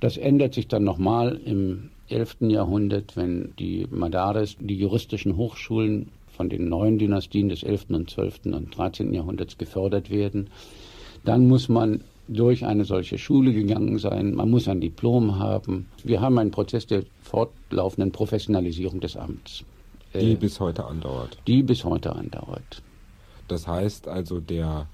Das 0.00 0.16
ändert 0.16 0.54
sich 0.54 0.68
dann 0.68 0.84
nochmal 0.84 1.40
im 1.44 1.90
11. 2.08 2.36
Jahrhundert, 2.48 3.16
wenn 3.16 3.54
die 3.58 3.86
Madares, 3.90 4.56
die 4.60 4.76
juristischen 4.76 5.36
Hochschulen 5.36 6.10
von 6.36 6.48
den 6.48 6.68
neuen 6.68 6.98
Dynastien 6.98 7.48
des 7.48 7.62
11. 7.62 7.86
und 7.90 8.10
12. 8.10 8.46
und 8.46 8.76
13. 8.76 9.12
Jahrhunderts 9.14 9.58
gefördert 9.58 10.10
werden. 10.10 10.50
Dann 11.24 11.48
muss 11.48 11.68
man 11.68 12.02
durch 12.28 12.64
eine 12.64 12.84
solche 12.84 13.18
Schule 13.18 13.52
gegangen 13.52 13.98
sein, 13.98 14.34
man 14.34 14.50
muss 14.50 14.68
ein 14.68 14.80
Diplom 14.80 15.38
haben. 15.38 15.86
Wir 16.02 16.20
haben 16.20 16.38
einen 16.38 16.50
Prozess 16.50 16.86
der 16.86 17.04
fortlaufenden 17.22 18.12
Professionalisierung 18.12 19.00
des 19.00 19.16
Amts. 19.16 19.64
Die 20.14 20.32
äh, 20.32 20.36
bis 20.36 20.60
heute 20.60 20.86
andauert. 20.86 21.38
Die 21.46 21.62
bis 21.62 21.84
heute 21.84 22.14
andauert. 22.14 22.82
Das 23.48 23.66
heißt 23.66 24.08
also, 24.08 24.40
der 24.40 24.86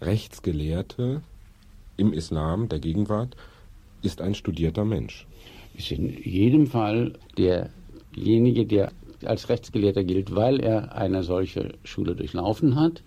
Rechtsgelehrte 0.00 1.22
im 1.96 2.12
Islam 2.12 2.68
der 2.68 2.78
Gegenwart 2.78 3.36
ist 4.02 4.20
ein 4.20 4.34
studierter 4.34 4.84
Mensch. 4.84 5.26
Ist 5.76 5.90
in 5.90 6.16
jedem 6.22 6.66
Fall 6.68 7.14
derjenige, 7.36 8.66
der 8.66 8.92
als 9.24 9.48
Rechtsgelehrter 9.48 10.04
gilt, 10.04 10.34
weil 10.34 10.60
er 10.60 10.94
eine 10.94 11.22
solche 11.22 11.74
Schule 11.84 12.14
durchlaufen 12.14 12.76
hat, 12.76 13.02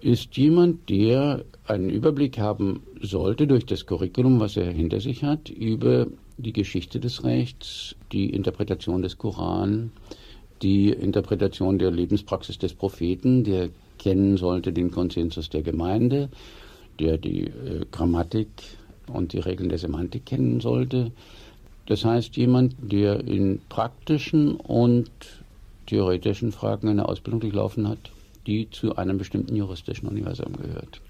ist 0.00 0.36
jemand, 0.36 0.90
der 0.90 1.44
einen 1.66 1.88
Überblick 1.88 2.38
haben 2.38 2.82
sollte 3.00 3.46
durch 3.46 3.64
das 3.64 3.86
Curriculum, 3.86 4.38
was 4.38 4.56
er 4.56 4.70
hinter 4.70 5.00
sich 5.00 5.24
hat, 5.24 5.48
über 5.48 6.06
die 6.36 6.52
Geschichte 6.52 7.00
des 7.00 7.24
Rechts, 7.24 7.96
die 8.12 8.30
Interpretation 8.30 9.02
des 9.02 9.16
Koran, 9.16 9.92
die 10.62 10.90
Interpretation 10.90 11.78
der 11.78 11.90
Lebenspraxis 11.90 12.58
des 12.58 12.74
Propheten, 12.74 13.44
der 13.44 13.70
kennen 13.98 14.36
sollte 14.36 14.72
den 14.72 14.90
Konsensus 14.90 15.48
der 15.48 15.62
Gemeinde, 15.62 16.28
der 16.98 17.16
die 17.16 17.44
äh, 17.44 17.86
Grammatik 17.90 18.48
und 19.12 19.32
die 19.32 19.38
Regeln 19.38 19.68
der 19.68 19.78
Semantik 19.78 20.26
kennen 20.26 20.60
sollte. 20.60 21.12
Das 21.86 22.04
heißt, 22.04 22.36
jemand, 22.36 22.74
der 22.80 23.20
in 23.20 23.60
praktischen 23.68 24.56
und 24.56 25.10
theoretischen 25.86 26.52
Fragen 26.52 26.88
eine 26.88 27.08
Ausbildung 27.08 27.40
durchlaufen 27.40 27.88
hat, 27.88 27.98
die 28.46 28.70
zu 28.70 28.96
einem 28.96 29.18
bestimmten 29.18 29.54
juristischen 29.54 30.08
Universum 30.08 30.54
gehört. 30.56 31.00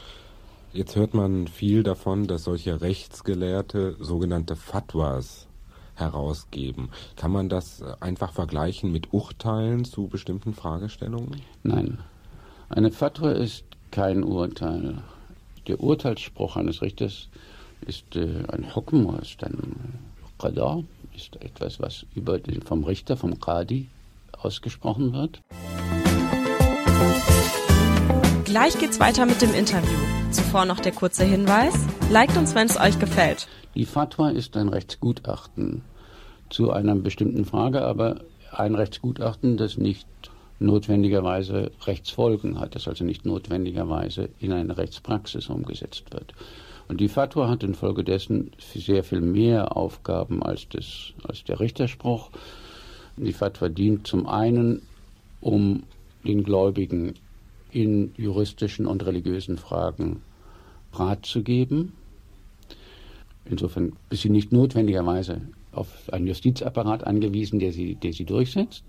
Jetzt 0.72 0.96
hört 0.96 1.14
man 1.14 1.46
viel 1.46 1.84
davon, 1.84 2.26
dass 2.26 2.44
solche 2.44 2.80
Rechtsgelehrte 2.80 3.96
sogenannte 4.00 4.56
Fatwas 4.56 5.46
herausgeben. 5.94 6.88
Kann 7.16 7.30
man 7.30 7.48
das 7.48 7.82
einfach 8.00 8.32
vergleichen 8.32 8.90
mit 8.90 9.12
Urteilen 9.12 9.84
zu 9.84 10.08
bestimmten 10.08 10.54
Fragestellungen? 10.54 11.40
Nein. 11.62 11.98
Eine 12.68 12.90
Fatwa 12.90 13.30
ist 13.30 13.64
kein 13.92 14.24
Urteil. 14.24 14.98
Der 15.68 15.80
Urteilsspruch 15.80 16.56
eines 16.56 16.82
Richters 16.82 17.28
ist 17.86 18.16
äh, 18.16 18.42
ein 18.48 18.74
Hukm, 18.74 19.16
ist 19.22 19.44
ein 19.44 20.00
Qadar, 20.44 20.84
ist 21.16 21.36
etwas, 21.36 21.80
was 21.80 22.04
über 22.14 22.38
den, 22.38 22.60
vom 22.60 22.84
Richter, 22.84 23.16
vom 23.16 23.40
Qadi 23.40 23.88
ausgesprochen 24.36 25.14
wird. 25.14 25.40
Gleich 28.44 28.78
geht's 28.78 29.00
weiter 29.00 29.24
mit 29.24 29.40
dem 29.40 29.54
Interview. 29.54 29.98
Zuvor 30.32 30.66
noch 30.66 30.80
der 30.80 30.92
kurze 30.92 31.24
Hinweis. 31.24 31.72
Liked 32.10 32.36
uns, 32.36 32.54
wenn 32.54 32.66
es 32.66 32.78
euch 32.78 32.98
gefällt. 32.98 33.48
Die 33.74 33.86
Fatwa 33.86 34.28
ist 34.28 34.54
ein 34.58 34.68
Rechtsgutachten 34.68 35.80
zu 36.50 36.70
einer 36.72 36.94
bestimmten 36.94 37.46
Frage, 37.46 37.80
aber 37.80 38.20
ein 38.52 38.74
Rechtsgutachten, 38.74 39.56
das 39.56 39.78
nicht 39.78 40.06
notwendigerweise 40.58 41.70
Rechtsfolgen 41.86 42.60
hat, 42.60 42.74
das 42.74 42.86
also 42.86 43.02
nicht 43.02 43.24
notwendigerweise 43.24 44.28
in 44.40 44.52
eine 44.52 44.76
Rechtspraxis 44.76 45.48
umgesetzt 45.48 46.12
wird. 46.12 46.34
Und 46.88 47.00
die 47.00 47.08
Fatwa 47.08 47.48
hat 47.48 47.62
infolgedessen 47.62 48.50
sehr 48.58 49.04
viel 49.04 49.20
mehr 49.20 49.76
Aufgaben 49.76 50.42
als, 50.42 50.68
das, 50.68 51.12
als 51.26 51.44
der 51.44 51.60
Richterspruch. 51.60 52.30
Die 53.16 53.32
Fatwa 53.32 53.68
dient 53.68 54.06
zum 54.06 54.26
einen, 54.26 54.82
um 55.40 55.84
den 56.24 56.42
Gläubigen 56.42 57.14
in 57.70 58.12
juristischen 58.16 58.86
und 58.86 59.04
religiösen 59.04 59.58
Fragen 59.58 60.22
Rat 60.92 61.26
zu 61.26 61.42
geben. 61.42 61.92
Insofern 63.44 63.94
ist 64.10 64.22
sie 64.22 64.30
nicht 64.30 64.52
notwendigerweise 64.52 65.42
auf 65.72 66.12
einen 66.12 66.26
Justizapparat 66.26 67.04
angewiesen, 67.04 67.58
der 67.58 67.72
sie, 67.72 67.96
der 67.96 68.12
sie 68.12 68.24
durchsetzt. 68.24 68.84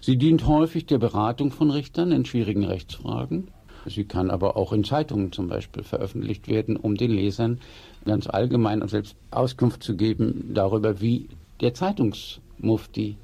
Sie 0.00 0.16
dient 0.16 0.46
häufig 0.46 0.86
der 0.86 0.98
Beratung 0.98 1.50
von 1.50 1.70
Richtern 1.70 2.12
in 2.12 2.24
schwierigen 2.24 2.64
Rechtsfragen. 2.64 3.48
Sie 3.86 4.04
kann 4.04 4.30
aber 4.30 4.56
auch 4.56 4.72
in 4.72 4.84
Zeitungen 4.84 5.32
zum 5.32 5.48
Beispiel 5.48 5.82
veröffentlicht 5.82 6.48
werden, 6.48 6.76
um 6.76 6.96
den 6.96 7.10
Lesern 7.10 7.60
ganz 8.04 8.26
allgemein 8.26 8.82
und 8.82 8.88
selbst 8.88 9.16
Auskunft 9.30 9.82
zu 9.82 9.96
geben 9.96 10.50
darüber, 10.54 11.00
wie 11.00 11.28
der 11.60 11.74
Zeitungsmufti 11.74 13.16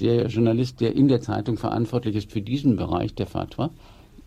der 0.00 0.26
Journalist, 0.26 0.80
der 0.80 0.96
in 0.96 1.08
der 1.08 1.20
Zeitung 1.20 1.56
verantwortlich 1.56 2.16
ist 2.16 2.32
für 2.32 2.42
diesen 2.42 2.76
Bereich 2.76 3.14
der 3.14 3.26
Fatwa, 3.26 3.70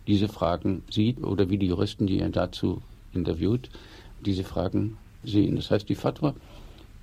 diese 0.07 0.27
Fragen 0.27 0.83
sieht 0.89 1.23
oder 1.23 1.49
wie 1.49 1.57
die 1.57 1.67
Juristen, 1.67 2.07
die 2.07 2.19
er 2.19 2.29
dazu 2.29 2.81
interviewt, 3.13 3.69
diese 4.25 4.43
Fragen 4.43 4.97
sehen. 5.23 5.55
Das 5.55 5.71
heißt, 5.71 5.89
die 5.89 5.95
Fatwa 5.95 6.33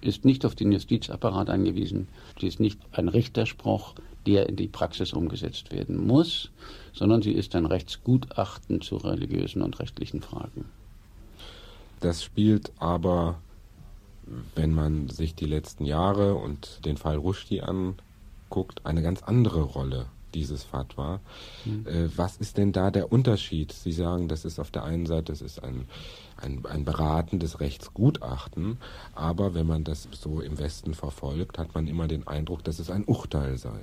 ist 0.00 0.24
nicht 0.24 0.44
auf 0.44 0.54
den 0.54 0.72
Justizapparat 0.72 1.50
angewiesen. 1.50 2.08
Sie 2.40 2.46
ist 2.46 2.60
nicht 2.60 2.78
ein 2.92 3.08
Richterspruch, 3.08 3.94
der 4.26 4.48
in 4.48 4.56
die 4.56 4.68
Praxis 4.68 5.12
umgesetzt 5.12 5.72
werden 5.72 6.06
muss, 6.06 6.50
sondern 6.92 7.22
sie 7.22 7.32
ist 7.32 7.54
ein 7.54 7.66
Rechtsgutachten 7.66 8.80
zu 8.80 8.96
religiösen 8.96 9.62
und 9.62 9.78
rechtlichen 9.80 10.22
Fragen. 10.22 10.66
Das 12.00 12.22
spielt 12.22 12.72
aber, 12.78 13.38
wenn 14.54 14.74
man 14.74 15.08
sich 15.08 15.34
die 15.34 15.46
letzten 15.46 15.84
Jahre 15.84 16.34
und 16.34 16.84
den 16.84 16.96
Fall 16.96 17.16
Rushdie 17.16 17.62
an 17.62 17.94
guckt, 18.50 18.84
eine 18.84 19.02
ganz 19.02 19.22
andere 19.22 19.62
Rolle 19.62 20.06
dieses 20.34 20.62
Fatwa. 20.62 21.20
Mhm. 21.64 21.86
Äh, 21.86 22.16
was 22.16 22.36
ist 22.36 22.56
denn 22.56 22.72
da 22.72 22.90
der 22.90 23.12
Unterschied? 23.12 23.72
Sie 23.72 23.92
sagen, 23.92 24.28
das 24.28 24.44
ist 24.44 24.58
auf 24.58 24.70
der 24.70 24.84
einen 24.84 25.06
Seite, 25.06 25.32
das 25.32 25.42
ist 25.42 25.62
ein, 25.62 25.86
ein, 26.36 26.64
ein 26.66 26.84
beratendes 26.84 27.60
Rechtsgutachten, 27.60 28.78
aber 29.14 29.54
wenn 29.54 29.66
man 29.66 29.84
das 29.84 30.08
so 30.12 30.40
im 30.40 30.58
Westen 30.58 30.94
verfolgt, 30.94 31.58
hat 31.58 31.74
man 31.74 31.86
immer 31.86 32.08
den 32.08 32.26
Eindruck, 32.26 32.64
dass 32.64 32.78
es 32.78 32.90
ein 32.90 33.04
Urteil 33.04 33.58
sei. 33.58 33.78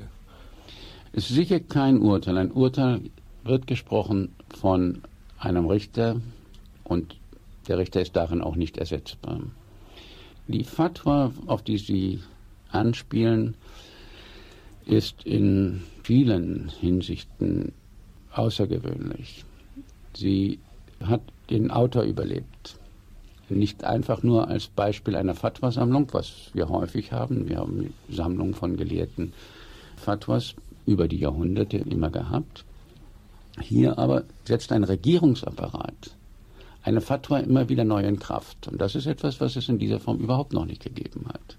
Es 1.12 1.30
ist 1.30 1.36
sicher 1.36 1.60
kein 1.60 2.02
Urteil. 2.02 2.38
Ein 2.38 2.52
Urteil 2.52 3.02
wird 3.44 3.66
gesprochen 3.66 4.30
von 4.50 5.02
einem 5.40 5.66
Richter 5.66 6.22
und 6.84 7.18
der 7.68 7.80
Richter 7.80 8.02
ist 8.02 8.16
darin 8.16 8.42
auch 8.42 8.56
nicht 8.56 8.78
ersetzbar. 8.78 9.40
Die 10.48 10.64
Fatwa, 10.64 11.32
auf 11.48 11.64
die 11.64 11.78
Sie 11.78 12.20
anspielen, 12.72 13.56
ist 14.86 15.24
in 15.24 15.82
vielen 16.04 16.70
Hinsichten 16.80 17.72
außergewöhnlich. 18.34 19.46
Sie 20.16 20.60
hat 21.04 21.22
den 21.50 21.72
Autor 21.72 22.04
überlebt. 22.04 22.76
nicht 23.50 23.84
einfach 23.84 24.22
nur 24.22 24.48
als 24.48 24.68
Beispiel 24.68 25.16
einer 25.16 25.34
Fatwa-Sammlung, 25.34 26.08
was 26.12 26.52
wir 26.54 26.70
häufig 26.70 27.12
haben. 27.12 27.50
Wir 27.50 27.58
haben 27.58 27.96
Sammlungen 28.08 28.54
von 28.54 28.78
gelehrten 28.78 29.34
Fatwas 29.96 30.54
über 30.90 31.08
die 31.08 31.20
Jahrhunderte 31.20 31.78
immer 31.78 32.10
gehabt. 32.10 32.66
Hier 33.62 33.98
aber 33.98 34.24
setzt 34.46 34.72
ein 34.72 34.84
Regierungsapparat 34.84 36.16
eine 36.84 37.02
Fatwa 37.02 37.40
immer 37.40 37.70
wieder 37.70 37.84
neu 37.84 38.04
in 38.04 38.20
Kraft. 38.20 38.68
Und 38.68 38.82
das 38.82 38.96
ist 38.96 39.06
etwas, 39.06 39.40
was 39.42 39.56
es 39.56 39.70
in 39.70 39.80
dieser 39.80 40.00
Form 40.00 40.20
überhaupt 40.20 40.54
noch 40.54 40.66
nicht 40.66 40.84
gegeben 40.84 41.26
hat. 41.28 41.58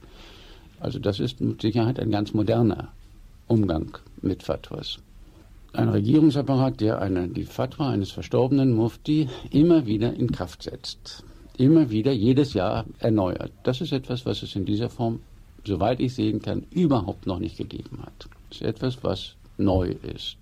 Also 0.81 0.99
das 0.99 1.21
ist 1.21 1.41
mit 1.41 1.61
Sicherheit 1.61 2.01
ein 2.01 2.11
ganz 2.11 2.33
moderner 2.33 2.89
Umgang 3.47 3.99
mit 4.23 4.43
Fatwas. 4.43 4.99
Ein 5.73 5.91
Regierungsapparat, 5.91 6.81
der 6.81 7.01
eine, 7.01 7.29
die 7.29 7.45
Fatwa 7.45 7.91
eines 7.91 8.11
verstorbenen 8.11 8.73
Mufti 8.73 9.29
immer 9.51 9.87
wieder 9.87 10.13
in 10.15 10.33
Kraft 10.33 10.63
setzt. 10.65 11.23
Immer 11.59 11.91
wieder, 11.91 12.13
jedes 12.13 12.55
Jahr 12.55 12.87
erneuert. 12.99 13.53
Das 13.63 13.81
ist 13.81 13.93
etwas, 13.93 14.25
was 14.27 14.43
es 14.43 14.57
in 14.57 14.65
dieser 14.65 14.89
Form, 14.89 15.21
soweit 15.65 16.01
ich 16.01 16.15
sehen 16.15 16.41
kann, 16.41 16.67
überhaupt 16.71 17.27
noch 17.27 17.39
nicht 17.39 17.59
gegeben 17.59 18.03
hat. 18.03 18.29
Ist 18.51 18.63
etwas, 18.63 19.03
was 19.03 19.35
neu 19.57 19.95
ist. 20.03 20.39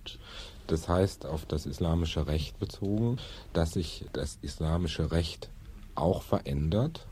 Das 0.66 0.88
heißt, 0.88 1.26
auf 1.26 1.46
das 1.46 1.66
islamische 1.66 2.26
Recht 2.26 2.58
bezogen, 2.58 3.16
dass 3.52 3.72
sich 3.72 4.04
das 4.12 4.38
islamische 4.42 5.10
Recht 5.10 5.48
auch 5.94 6.22
verändert 6.22 7.06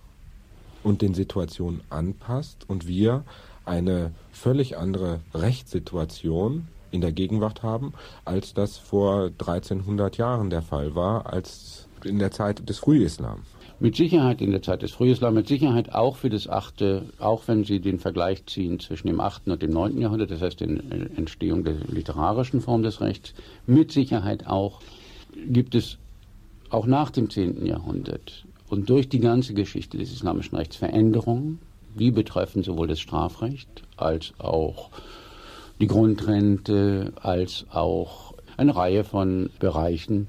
und 0.83 1.03
den 1.03 1.15
Situationen 1.15 1.81
anpasst 1.91 2.69
und 2.69 2.87
wir 2.87 3.25
eine 3.65 4.13
völlig 4.31 4.77
andere 4.79 5.21
Rechtssituation 5.35 6.69
in 6.93 7.01
der 7.01 7.13
Gegenwart 7.13 7.63
haben, 7.63 7.95
als 8.25 8.55
das 8.55 8.79
vor 8.79 9.31
1300 9.39 10.17
Jahren 10.17 10.51
der 10.51 10.63
Fall 10.63 10.95
war, 10.95 11.27
als 11.27 11.89
in 12.05 12.19
der 12.19 12.31
Zeit 12.31 12.69
des 12.69 12.79
Frühislam. 12.79 13.43
Mit 13.79 13.95
Sicherheit 13.95 14.41
in 14.41 14.53
der 14.53 14.63
Zeit 14.63 14.81
des 14.81 14.93
Frühislam, 14.93 15.35
mit 15.35 15.49
Sicherheit 15.49 15.95
auch 15.95 16.17
für 16.17 16.31
das 16.31 16.49
achte, 16.49 17.03
auch 17.19 17.47
wenn 17.47 17.65
Sie 17.65 17.79
den 17.79 17.99
Vergleich 17.99 18.47
ziehen 18.47 18.81
zwischen 18.81 19.07
dem 19.07 19.21
8. 19.21 19.49
und 19.49 19.61
dem 19.61 19.71
9. 19.71 20.01
Jahrhundert, 20.01 20.31
das 20.31 20.41
heißt 20.41 20.61
die 20.61 20.81
Entstehung 21.17 21.63
der 21.63 21.75
literarischen 21.89 22.63
Form 22.63 22.83
des 22.83 23.03
Rechts, 23.03 23.35
mit 23.67 23.93
Sicherheit 23.93 24.47
auch 24.47 24.81
gibt 25.47 25.75
es 25.75 25.99
auch 26.71 26.87
nach 26.87 27.11
dem 27.11 27.29
10. 27.29 27.67
Jahrhundert 27.67 28.47
und 28.71 28.89
durch 28.89 29.11
die 29.11 29.21
ganze 29.21 29.53
Geschichte 29.53 29.99
des 29.99 30.11
islamischen 30.11 30.57
Rechts 30.57 30.77
Veränderungen, 30.77 31.59
die 31.99 32.11
betreffen 32.11 32.63
sowohl 32.63 32.89
das 32.89 33.01
Strafrecht 33.01 33.83
als 33.99 34.33
auch 34.39 34.89
die 35.81 35.87
Grundrente, 35.87 37.13
als 37.21 37.67
auch 37.71 38.33
eine 38.57 38.75
Reihe 38.75 39.05
von 39.05 39.51
Bereichen, 39.59 40.29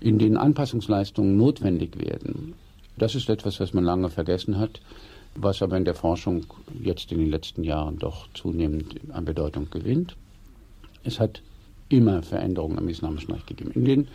in 0.00 0.18
denen 0.18 0.38
Anpassungsleistungen 0.38 1.36
notwendig 1.36 1.98
werden. 1.98 2.54
Das 2.98 3.14
ist 3.14 3.28
etwas, 3.28 3.60
was 3.60 3.72
man 3.72 3.84
lange 3.84 4.10
vergessen 4.10 4.58
hat, 4.58 4.80
was 5.34 5.62
aber 5.62 5.76
in 5.76 5.84
der 5.84 5.94
Forschung 5.94 6.44
jetzt 6.82 7.12
in 7.12 7.18
den 7.18 7.30
letzten 7.30 7.62
Jahren 7.62 7.98
doch 7.98 8.28
zunehmend 8.34 8.96
an 9.12 9.24
Bedeutung 9.24 9.70
gewinnt. 9.70 10.16
Es 11.04 11.20
hat 11.20 11.42
immer 11.88 12.22
Veränderungen 12.22 12.78
am 12.78 12.88
islamischen 12.88 13.32
Recht 13.32 13.46
gegeben. 13.46 13.70
In 13.72 13.84
den 13.84 14.08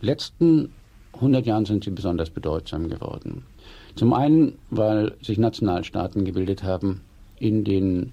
letzten 0.00 0.72
100 1.14 1.46
Jahren 1.46 1.64
sind 1.64 1.84
sie 1.84 1.90
besonders 1.90 2.30
bedeutsam 2.30 2.88
geworden. 2.88 3.44
Zum 3.94 4.12
einen, 4.12 4.58
weil 4.70 5.14
sich 5.22 5.38
Nationalstaaten 5.38 6.24
gebildet 6.24 6.64
haben, 6.64 7.02
in 7.38 7.62
denen 7.62 8.12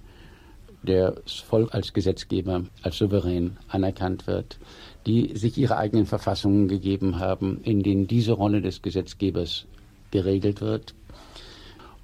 das 0.83 1.39
Volk 1.39 1.73
als 1.73 1.93
Gesetzgeber, 1.93 2.63
als 2.83 2.97
souverän 2.97 3.57
anerkannt 3.67 4.27
wird, 4.27 4.57
die 5.05 5.35
sich 5.35 5.57
ihre 5.57 5.77
eigenen 5.77 6.05
Verfassungen 6.05 6.67
gegeben 6.67 7.19
haben, 7.19 7.59
in 7.63 7.83
denen 7.83 8.07
diese 8.07 8.33
Rolle 8.33 8.61
des 8.61 8.81
Gesetzgebers 8.81 9.65
geregelt 10.12 10.62
wird 10.62 10.94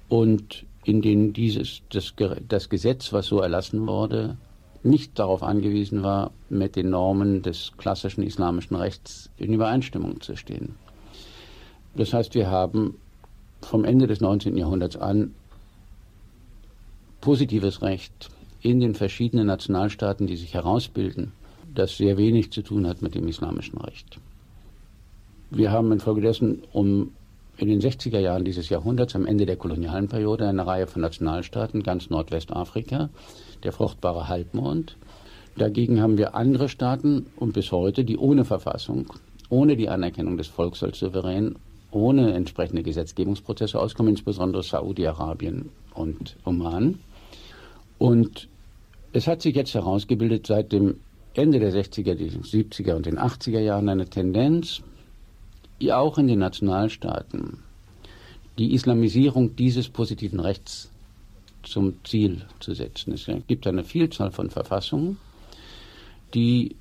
und 0.08 0.64
in 0.84 1.02
denen 1.02 1.32
dieses, 1.32 1.82
das, 1.90 2.14
das 2.48 2.68
Gesetz, 2.68 3.12
was 3.12 3.26
so 3.26 3.40
erlassen 3.40 3.86
wurde, 3.86 4.36
nicht 4.82 5.18
darauf 5.18 5.42
angewiesen 5.42 6.02
war, 6.02 6.30
mit 6.48 6.76
den 6.76 6.90
Normen 6.90 7.42
des 7.42 7.72
klassischen 7.76 8.22
islamischen 8.22 8.76
Rechts 8.76 9.30
in 9.36 9.52
Übereinstimmung 9.52 10.20
zu 10.20 10.36
stehen. 10.36 10.76
Das 11.94 12.12
heißt, 12.12 12.34
wir 12.34 12.50
haben 12.50 12.96
vom 13.60 13.84
Ende 13.84 14.06
des 14.06 14.20
19. 14.20 14.56
Jahrhunderts 14.56 14.96
an 14.96 15.34
positives 17.20 17.82
Recht 17.82 18.30
in 18.62 18.80
den 18.80 18.94
verschiedenen 18.94 19.46
Nationalstaaten, 19.46 20.26
die 20.26 20.36
sich 20.36 20.54
herausbilden, 20.54 21.32
das 21.74 21.96
sehr 21.96 22.16
wenig 22.16 22.52
zu 22.52 22.62
tun 22.62 22.86
hat 22.86 23.02
mit 23.02 23.14
dem 23.14 23.28
islamischen 23.28 23.78
Recht. 23.78 24.18
Wir 25.50 25.70
haben 25.70 25.92
infolgedessen 25.92 26.62
um 26.72 27.12
in 27.58 27.68
den 27.68 27.80
60er 27.80 28.20
Jahren 28.20 28.44
dieses 28.44 28.68
Jahrhunderts, 28.68 29.16
am 29.16 29.26
Ende 29.26 29.44
der 29.44 29.56
kolonialen 29.56 30.08
Periode, 30.08 30.48
eine 30.48 30.66
Reihe 30.66 30.86
von 30.86 31.02
Nationalstaaten, 31.02 31.82
ganz 31.82 32.08
Nordwestafrika, 32.08 33.10
der 33.64 33.72
fruchtbare 33.72 34.28
Halbmond. 34.28 34.96
Dagegen 35.56 36.00
haben 36.00 36.18
wir 36.18 36.36
andere 36.36 36.68
Staaten 36.68 37.26
und 37.36 37.52
bis 37.52 37.72
heute, 37.72 38.04
die 38.04 38.16
ohne 38.16 38.44
Verfassung, 38.44 39.12
ohne 39.50 39.76
die 39.76 39.88
Anerkennung 39.88 40.36
des 40.36 40.46
Volks 40.46 40.84
als 40.84 41.00
souverän, 41.00 41.56
ohne 41.90 42.32
entsprechende 42.32 42.84
Gesetzgebungsprozesse 42.84 43.80
auskommen, 43.80 44.12
insbesondere 44.12 44.62
Saudi-Arabien 44.62 45.70
und 45.94 46.36
Oman. 46.44 47.00
Und 47.98 48.48
es 49.12 49.26
hat 49.26 49.42
sich 49.42 49.56
jetzt 49.56 49.74
herausgebildet 49.74 50.46
seit 50.46 50.70
dem 50.70 51.00
Ende 51.34 51.58
der 51.58 51.72
60er, 51.72 52.14
70er 52.14 52.94
und 52.94 53.06
den 53.06 53.18
80er 53.18 53.58
Jahren 53.58 53.88
eine 53.88 54.06
Tendenz, 54.06 54.82
auch 55.92 56.18
in 56.18 56.26
den 56.26 56.40
Nationalstaaten 56.40 57.58
die 58.58 58.74
Islamisierung 58.74 59.54
dieses 59.56 59.88
positiven 59.88 60.40
Rechts 60.40 60.90
zum 61.62 61.94
Ziel 62.04 62.44
zu 62.60 62.74
setzen. 62.74 63.12
Es 63.12 63.26
gibt 63.46 63.66
eine 63.66 63.84
Vielzahl 63.84 64.30
von 64.30 64.50
Verfassungen, 64.50 65.18
die 66.34 66.76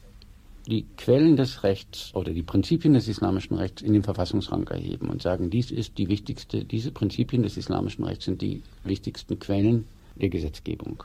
die 0.67 0.85
Quellen 0.97 1.37
des 1.37 1.63
Rechts 1.63 2.13
oder 2.13 2.33
die 2.33 2.43
Prinzipien 2.43 2.93
des 2.93 3.07
islamischen 3.07 3.55
Rechts 3.55 3.81
in 3.81 3.93
den 3.93 4.03
Verfassungsrang 4.03 4.67
erheben 4.67 5.09
und 5.09 5.21
sagen, 5.21 5.49
dies 5.49 5.71
ist 5.71 5.97
die 5.97 6.09
wichtigste, 6.09 6.65
diese 6.65 6.91
Prinzipien 6.91 7.43
des 7.43 7.55
islamischen 7.55 8.03
Rechts 8.03 8.25
sind 8.25 8.41
die 8.41 8.61
wichtigsten 8.83 9.39
Quellen 9.39 9.85
der 10.15 10.29
Gesetzgebung. 10.29 11.03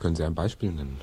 Können 0.00 0.16
Sie 0.16 0.24
ein 0.24 0.34
Beispiel 0.34 0.72
nennen? 0.72 0.96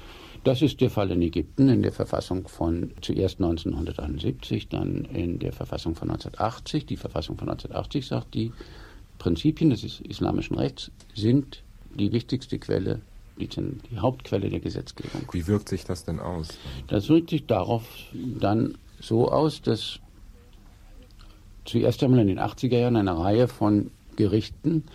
Das 0.44 0.64
ist 0.64 0.82
der 0.82 0.90
Fall 0.90 1.12
in 1.12 1.22
Ägypten 1.22 1.70
in 1.70 1.84
der 1.84 1.92
Verfassung 1.92 2.48
von 2.48 2.92
zuerst 3.02 3.40
1971, 3.40 4.70
dann 4.70 5.06
in 5.06 5.38
der 5.38 5.54
Verfassung 5.54 5.94
von 5.94 6.10
1980. 6.10 6.88
Die 6.88 6.98
Verfassung 6.98 7.38
von 7.38 7.48
1980 7.48 8.08
sagt, 8.08 8.34
die 8.34 8.52
Prinzipien 9.20 9.70
des 9.70 9.84
islamischen 9.84 10.58
Rechts 10.58 10.90
sind 11.14 11.62
die 11.94 12.12
wichtigste 12.12 12.58
Quelle, 12.58 13.02
die, 13.40 13.50
die 13.50 14.00
Hauptquelle 14.00 14.50
der 14.50 14.62
Gesetzgebung. 14.62 15.22
Wie 15.32 15.46
wirkt 15.46 15.70
sich 15.70 15.84
das 15.84 16.06
denn 16.06 16.20
aus? 16.20 16.58
Das 16.88 17.08
wirkt 17.08 17.30
sich 17.30 17.46
darauf 17.46 17.84
dann 18.14 18.80
so 19.00 19.30
aus, 19.32 19.62
dass 19.62 20.00
zuerst 21.66 22.04
einmal 22.04 22.22
in 22.22 22.28
den 22.28 22.40
80er 22.40 22.80
Jahren 22.80 22.96
eine 22.96 23.16
Reihe 23.16 23.48
von 23.48 23.92
Gerichten 24.16 24.86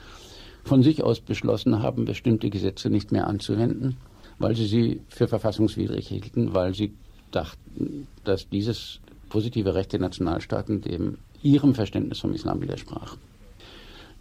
von 0.64 0.82
sich 0.82 1.04
aus 1.04 1.20
beschlossen 1.20 1.80
haben, 1.80 2.04
bestimmte 2.04 2.50
Gesetze 2.50 2.90
nicht 2.90 3.12
mehr 3.12 3.28
anzuwenden 3.28 3.96
weil 4.38 4.54
sie 4.54 4.66
sie 4.66 5.00
für 5.08 5.28
verfassungswidrig 5.28 6.08
hielten, 6.08 6.54
weil 6.54 6.74
sie 6.74 6.92
dachten, 7.30 8.06
dass 8.24 8.48
dieses 8.48 9.00
positive 9.28 9.74
Recht 9.74 9.92
der 9.92 10.00
Nationalstaaten 10.00 10.80
dem 10.80 11.18
ihrem 11.42 11.74
Verständnis 11.74 12.20
vom 12.20 12.34
Islam 12.34 12.60
widersprach. 12.60 13.16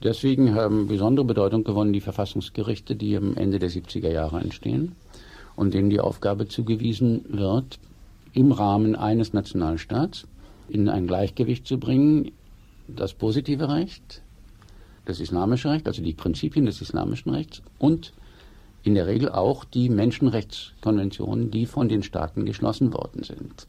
Deswegen 0.04 0.54
haben 0.54 0.88
besondere 0.88 1.26
Bedeutung 1.26 1.64
gewonnen 1.64 1.94
die 1.94 2.02
Verfassungsgerichte, 2.02 2.96
die 2.96 3.16
am 3.16 3.36
Ende 3.38 3.60
der 3.60 3.72
70er 3.72 4.12
Jahre 4.12 4.40
entstehen 4.42 4.96
und 5.56 5.74
denen 5.74 5.90
die 5.90 6.02
Aufgabe 6.02 6.48
zugewiesen 6.48 7.26
wird, 7.30 7.80
im 8.34 8.52
Rahmen 8.52 8.96
eines 8.96 9.34
Nationalstaats 9.34 10.28
in 10.68 10.90
ein 10.90 11.08
Gleichgewicht 11.08 11.66
zu 11.66 11.80
bringen, 11.80 12.32
das 12.88 13.14
positive 13.14 13.70
Recht, 13.70 14.22
das 15.06 15.20
islamische 15.20 15.70
Recht, 15.70 15.88
also 15.88 16.04
die 16.04 16.14
Prinzipien 16.14 16.66
des 16.66 16.82
islamischen 16.82 17.32
Rechts 17.32 17.62
und 17.80 18.14
in 18.86 18.94
der 18.94 19.08
Regel 19.08 19.30
auch 19.30 19.66
die 19.66 19.90
Menschenrechtskonventionen, 19.90 21.50
die 21.50 21.66
von 21.66 21.90
den 21.90 22.04
Staaten 22.04 22.46
geschlossen 22.46 22.94
worden 22.94 23.24
sind. 23.24 23.66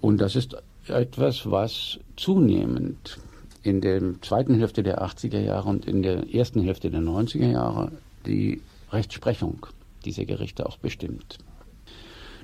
Und 0.00 0.20
das 0.20 0.36
ist 0.36 0.56
etwas, 0.86 1.50
was 1.50 1.98
zunehmend 2.16 3.18
in 3.64 3.80
der 3.80 4.00
zweiten 4.20 4.54
Hälfte 4.54 4.84
der 4.84 5.02
80er 5.02 5.40
Jahre 5.40 5.68
und 5.68 5.86
in 5.86 6.02
der 6.02 6.32
ersten 6.32 6.62
Hälfte 6.62 6.90
der 6.90 7.00
90er 7.00 7.50
Jahre 7.50 7.90
die 8.26 8.60
Rechtsprechung 8.92 9.66
dieser 10.04 10.24
Gerichte 10.24 10.64
auch 10.64 10.78
bestimmt. 10.78 11.38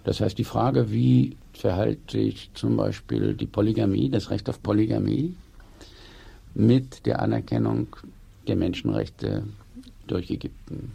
Das 0.03 0.21
heißt, 0.21 0.37
die 0.37 0.45
Frage, 0.45 0.91
wie 0.91 1.37
verhält 1.53 2.11
sich 2.11 2.51
zum 2.55 2.77
Beispiel 2.77 3.35
die 3.35 3.47
Polygamie, 3.47 4.09
das 4.09 4.31
Recht 4.31 4.49
auf 4.49 4.63
Polygamie, 4.63 5.35
mit 6.55 7.07
der 7.07 7.21
Anerkennung 7.21 7.89
der 8.49 8.57
Menschenrechte 8.57 9.45
durch 10.11 10.31
Ägypten. 10.31 10.93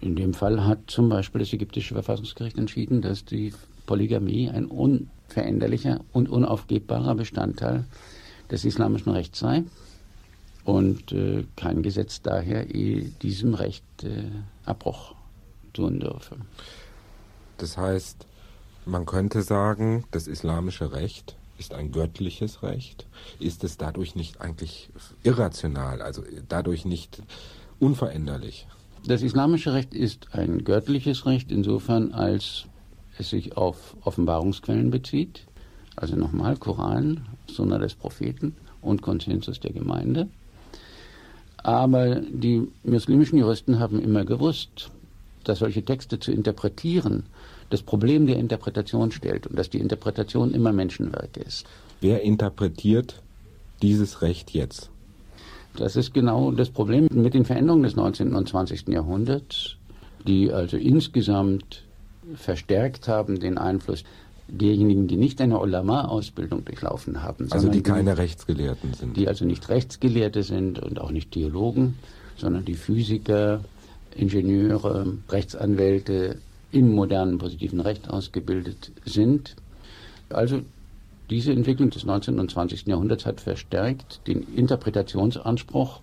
In 0.00 0.16
dem 0.16 0.34
Fall 0.34 0.64
hat 0.64 0.78
zum 0.86 1.08
Beispiel 1.08 1.40
das 1.40 1.52
ägyptische 1.52 1.94
Verfassungsgericht 1.94 2.58
entschieden, 2.58 3.02
dass 3.02 3.24
die 3.24 3.52
Polygamie 3.86 4.50
ein 4.50 4.66
unveränderlicher 4.66 6.00
und 6.12 6.28
unaufgebbarer 6.28 7.14
Bestandteil 7.14 7.84
des 8.50 8.64
islamischen 8.64 9.12
Rechts 9.12 9.38
sei 9.38 9.64
und 10.64 11.12
äh, 11.12 11.44
kein 11.56 11.82
Gesetz 11.82 12.22
daher 12.22 12.64
diesem 12.64 13.54
Recht 13.54 13.84
äh, 14.02 14.24
Abbruch 14.64 15.14
tun 15.72 16.00
dürfe. 16.00 16.36
Das 17.58 17.76
heißt, 17.76 18.26
man 18.86 19.06
könnte 19.06 19.42
sagen, 19.42 20.04
das 20.10 20.26
islamische 20.26 20.92
Recht 20.92 21.36
ist 21.58 21.72
ein 21.72 21.92
göttliches 21.92 22.62
Recht. 22.62 23.06
Ist 23.38 23.64
es 23.64 23.76
dadurch 23.76 24.14
nicht 24.14 24.40
eigentlich 24.40 24.90
irrational, 25.22 26.02
also 26.02 26.22
dadurch 26.48 26.84
nicht 26.84 27.22
unveränderlich? 27.78 28.66
Das 29.06 29.22
islamische 29.22 29.72
Recht 29.74 29.94
ist 29.94 30.28
ein 30.32 30.64
göttliches 30.64 31.26
Recht 31.26 31.52
insofern, 31.52 32.12
als 32.12 32.64
es 33.18 33.30
sich 33.30 33.56
auf 33.56 33.96
Offenbarungsquellen 34.02 34.90
bezieht. 34.90 35.46
Also 35.96 36.16
nochmal 36.16 36.56
Koran, 36.56 37.26
Sunna 37.46 37.78
des 37.78 37.94
Propheten 37.94 38.56
und 38.80 39.02
Konsensus 39.02 39.60
der 39.60 39.72
Gemeinde. 39.72 40.28
Aber 41.58 42.16
die 42.16 42.68
muslimischen 42.82 43.38
Juristen 43.38 43.78
haben 43.78 44.00
immer 44.00 44.24
gewusst, 44.24 44.90
dass 45.44 45.60
solche 45.60 45.84
Texte 45.84 46.18
zu 46.18 46.32
interpretieren 46.32 47.24
das 47.70 47.82
Problem 47.82 48.26
der 48.26 48.36
Interpretation 48.36 49.10
stellt 49.12 49.46
und 49.46 49.58
dass 49.58 49.70
die 49.70 49.78
Interpretation 49.78 50.52
immer 50.52 50.72
Menschenwerk 50.72 51.36
ist. 51.36 51.66
Wer 52.00 52.22
interpretiert 52.22 53.22
dieses 53.82 54.22
Recht 54.22 54.50
jetzt? 54.52 54.90
Das 55.76 55.96
ist 55.96 56.14
genau 56.14 56.52
das 56.52 56.70
Problem 56.70 57.08
mit 57.12 57.34
den 57.34 57.44
Veränderungen 57.44 57.82
des 57.82 57.96
19. 57.96 58.34
und 58.34 58.48
20. 58.48 58.88
Jahrhunderts, 58.88 59.76
die 60.26 60.52
also 60.52 60.76
insgesamt 60.76 61.82
verstärkt 62.34 63.08
haben 63.08 63.40
den 63.40 63.58
Einfluss 63.58 64.04
derjenigen, 64.48 65.08
die 65.08 65.16
nicht 65.16 65.40
eine 65.40 65.58
Ulama-Ausbildung 65.58 66.64
durchlaufen 66.64 67.22
haben. 67.22 67.48
Also 67.50 67.68
die 67.68 67.82
keine 67.82 68.14
die, 68.14 68.20
Rechtsgelehrten 68.20 68.94
sind. 68.94 69.16
Die 69.16 69.28
also 69.28 69.44
nicht 69.44 69.68
Rechtsgelehrte 69.68 70.42
sind 70.42 70.78
und 70.78 71.00
auch 71.00 71.10
nicht 71.10 71.32
Theologen, 71.32 71.98
sondern 72.36 72.64
die 72.64 72.74
Physiker, 72.74 73.60
Ingenieure, 74.14 75.06
Rechtsanwälte 75.28 76.38
im 76.72 76.92
modernen 76.92 77.38
positiven 77.38 77.80
Recht 77.80 78.08
ausgebildet 78.10 78.92
sind. 79.04 79.56
Also 80.28 80.60
diese 81.34 81.50
Entwicklung 81.50 81.90
des 81.90 82.04
19. 82.04 82.38
und 82.38 82.48
20. 82.48 82.86
Jahrhunderts 82.86 83.26
hat 83.26 83.40
verstärkt 83.40 84.20
den 84.28 84.46
Interpretationsanspruch 84.54 86.00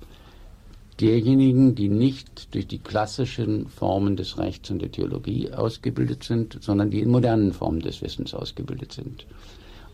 derjenigen, 0.99 1.73
die 1.73 1.87
nicht 1.87 2.53
durch 2.53 2.67
die 2.67 2.79
klassischen 2.79 3.69
Formen 3.69 4.17
des 4.17 4.37
Rechts 4.37 4.69
und 4.71 4.81
der 4.81 4.91
Theologie 4.91 5.53
ausgebildet 5.53 6.25
sind, 6.25 6.57
sondern 6.59 6.91
die 6.91 6.99
in 6.99 7.09
modernen 7.09 7.53
Formen 7.53 7.79
des 7.79 8.01
Wissens 8.01 8.33
ausgebildet 8.33 8.91
sind. 8.91 9.25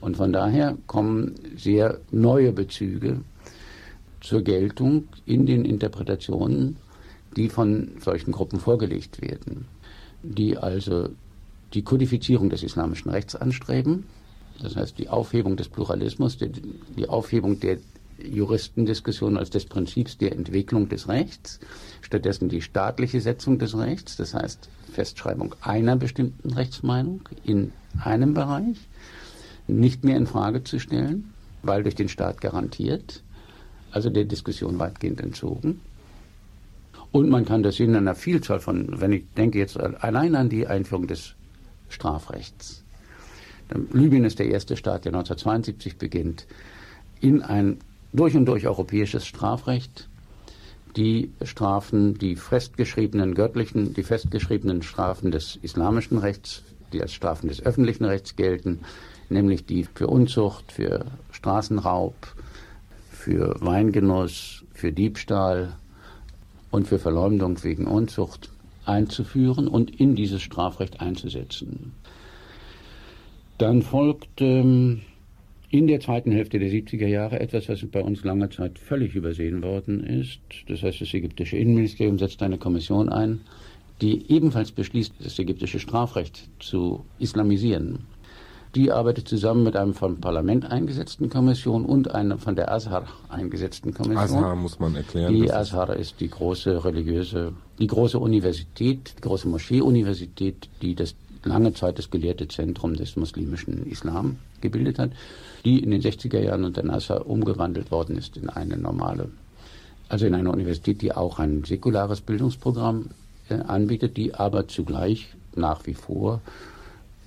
Und 0.01 0.17
von 0.17 0.33
daher 0.33 0.75
kommen 0.87 1.35
sehr 1.55 1.99
neue 2.09 2.51
Bezüge 2.51 3.21
zur 4.21 4.41
Geltung 4.41 5.07
in 5.27 5.45
den 5.45 5.65
Interpretationen, 5.65 6.77
die 7.35 7.49
von 7.49 7.91
solchen 7.99 8.31
Gruppen 8.31 8.59
vorgelegt 8.59 9.21
werden, 9.21 9.67
die 10.23 10.57
also 10.57 11.09
die 11.75 11.83
Kodifizierung 11.83 12.49
des 12.49 12.63
islamischen 12.63 13.11
Rechts 13.11 13.35
anstreben, 13.35 14.05
das 14.61 14.75
heißt 14.75 14.97
die 14.97 15.09
Aufhebung 15.09 15.55
des 15.57 15.69
Pluralismus, 15.69 16.37
die 16.37 17.09
Aufhebung 17.09 17.59
der 17.59 17.77
Juristendiskussion 18.19 19.37
als 19.37 19.49
des 19.49 19.65
Prinzips 19.65 20.17
der 20.17 20.31
Entwicklung 20.31 20.89
des 20.89 21.07
Rechts, 21.07 21.59
stattdessen 22.01 22.49
die 22.49 22.61
staatliche 22.61 23.21
Setzung 23.21 23.59
des 23.59 23.77
Rechts, 23.77 24.15
das 24.15 24.33
heißt 24.33 24.69
Festschreibung 24.91 25.53
einer 25.61 25.95
bestimmten 25.95 26.53
Rechtsmeinung 26.53 27.21
in 27.43 27.71
einem 28.03 28.33
Bereich, 28.33 28.77
nicht 29.67 30.03
mehr 30.03 30.17
in 30.17 30.27
Frage 30.27 30.63
zu 30.63 30.79
stellen, 30.79 31.33
weil 31.61 31.83
durch 31.83 31.95
den 31.95 32.09
Staat 32.09 32.41
garantiert, 32.41 33.23
also 33.91 34.09
der 34.09 34.25
Diskussion 34.25 34.79
weitgehend 34.79 35.21
entzogen. 35.21 35.81
Und 37.11 37.29
man 37.29 37.45
kann 37.45 37.63
das 37.63 37.79
in 37.79 37.95
einer 37.95 38.15
Vielzahl 38.15 38.59
von, 38.59 38.99
wenn 38.99 39.11
ich 39.13 39.23
denke 39.35 39.59
jetzt 39.59 39.77
allein 39.79 40.35
an 40.35 40.49
die 40.49 40.67
Einführung 40.67 41.07
des 41.07 41.35
Strafrechts. 41.89 42.83
Libyen 43.91 44.25
ist 44.25 44.39
der 44.39 44.47
erste 44.47 44.77
Staat, 44.77 45.05
der 45.05 45.13
1972 45.13 45.97
beginnt, 45.97 46.47
in 47.19 47.41
ein 47.41 47.79
durch 48.13 48.35
und 48.35 48.45
durch 48.45 48.67
europäisches 48.67 49.25
Strafrecht 49.25 50.07
die 50.95 51.31
Strafen, 51.43 52.17
die 52.17 52.35
festgeschriebenen 52.35 53.35
göttlichen, 53.35 53.93
die 53.93 54.03
festgeschriebenen 54.03 54.81
Strafen 54.81 55.31
des 55.31 55.57
islamischen 55.61 56.17
Rechts, 56.17 56.63
die 56.91 57.01
als 57.01 57.13
Strafen 57.13 57.49
des 57.49 57.61
öffentlichen 57.61 58.05
Rechts 58.05 58.35
gelten, 58.35 58.79
nämlich 59.29 59.65
die 59.65 59.83
für 59.83 60.07
Unzucht, 60.07 60.71
für 60.71 61.05
Straßenraub, 61.31 62.15
für 63.11 63.55
Weingenuss, 63.59 64.63
für 64.73 64.91
Diebstahl 64.91 65.73
und 66.71 66.87
für 66.87 66.97
Verleumdung 66.97 67.63
wegen 67.63 67.85
Unzucht 67.85 68.49
einzuführen 68.85 69.67
und 69.67 69.99
in 69.99 70.15
dieses 70.15 70.41
Strafrecht 70.41 71.01
einzusetzen. 71.01 71.93
Dann 73.57 73.81
folgt 73.81 74.41
ähm, 74.41 75.01
in 75.69 75.87
der 75.87 75.99
zweiten 75.99 76.31
Hälfte 76.31 76.59
der 76.59 76.69
70er 76.69 77.07
Jahre 77.07 77.39
etwas, 77.39 77.67
was 77.69 77.83
bei 77.85 78.01
uns 78.01 78.23
lange 78.23 78.49
Zeit 78.49 78.79
völlig 78.79 79.15
übersehen 79.15 79.63
worden 79.63 80.03
ist. 80.03 80.39
Das 80.67 80.83
heißt, 80.83 81.01
das 81.01 81.13
ägyptische 81.13 81.57
Innenministerium 81.57 82.19
setzt 82.19 82.41
eine 82.43 82.57
Kommission 82.57 83.09
ein, 83.09 83.41
die 84.01 84.31
ebenfalls 84.31 84.71
beschließt, 84.71 85.13
das 85.19 85.39
ägyptische 85.39 85.79
Strafrecht 85.79 86.49
zu 86.59 87.03
islamisieren. 87.19 88.05
Die 88.75 88.91
arbeitet 88.91 89.27
zusammen 89.27 89.63
mit 89.63 89.75
einem 89.75 89.93
vom 89.93 90.19
Parlament 90.21 90.69
eingesetzten 90.69 91.29
Kommission 91.29 91.83
und 91.85 92.13
einer 92.13 92.37
von 92.37 92.55
der 92.55 92.71
Azhar 92.71 93.07
eingesetzten 93.27 93.93
Kommission. 93.93 94.37
Azhar 94.37 94.55
muss 94.55 94.77
man 94.79 94.95
erklären. 94.95 95.33
Die 95.33 95.51
Azhar 95.51 95.95
ist 95.95 96.19
die 96.19 96.29
große 96.29 96.85
religiöse, 96.85 97.53
die 97.79 97.87
große 97.87 98.19
Universität, 98.19 99.15
die 99.17 99.21
große 99.21 99.47
Moschee-Universität, 99.47 100.69
die 100.81 100.93
das 100.93 101.15
lange 101.43 101.73
Zeit 101.73 101.97
das 101.97 102.09
gelehrte 102.09 102.47
Zentrum 102.47 102.95
des 102.95 103.15
muslimischen 103.15 103.85
Islam 103.85 104.37
gebildet 104.61 104.99
hat, 104.99 105.11
die 105.65 105.79
in 105.79 105.91
den 105.91 106.01
60er 106.01 106.39
Jahren 106.39 106.65
unter 106.65 106.83
Nasser 106.83 107.27
umgewandelt 107.27 107.91
worden 107.91 108.17
ist 108.17 108.37
in 108.37 108.49
eine 108.49 108.77
normale, 108.77 109.29
also 110.09 110.25
in 110.25 110.35
eine 110.35 110.51
Universität, 110.51 111.01
die 111.01 111.13
auch 111.13 111.39
ein 111.39 111.63
säkulares 111.63 112.21
Bildungsprogramm 112.21 113.09
äh, 113.49 113.55
anbietet, 113.55 114.17
die 114.17 114.33
aber 114.33 114.67
zugleich 114.67 115.27
nach 115.55 115.85
wie 115.85 115.93
vor 115.93 116.41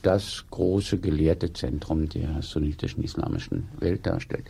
das 0.03 0.45
große 0.51 0.99
gelehrte 0.99 1.53
Zentrum 1.53 2.09
der 2.09 2.43
sunnitischen 2.43 3.05
islamischen 3.05 3.69
Welt 3.79 4.07
darstellt. 4.07 4.45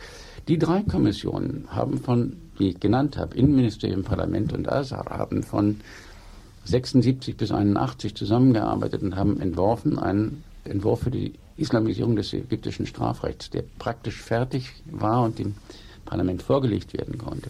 Die 0.47 0.57
drei 0.57 0.81
Kommissionen 0.83 1.65
haben 1.69 1.99
von, 1.99 2.37
wie 2.57 2.69
ich 2.69 2.79
genannt 2.79 3.17
habe, 3.17 3.35
Innenministerium, 3.37 4.03
Parlament 4.03 4.53
und 4.53 4.71
Azhar, 4.71 5.05
haben 5.09 5.43
von 5.43 5.81
76 6.65 7.37
bis 7.37 7.51
81 7.51 8.15
zusammengearbeitet 8.15 9.01
und 9.01 9.15
haben 9.15 9.39
entworfen 9.39 9.97
einen 9.97 10.43
Entwurf 10.63 11.01
für 11.01 11.11
die 11.11 11.33
Islamisierung 11.57 12.15
des 12.15 12.33
ägyptischen 12.33 12.85
Strafrechts, 12.85 13.49
der 13.49 13.63
praktisch 13.79 14.21
fertig 14.21 14.73
war 14.85 15.23
und 15.23 15.39
dem 15.39 15.55
Parlament 16.05 16.41
vorgelegt 16.41 16.93
werden 16.93 17.17
konnte. 17.17 17.49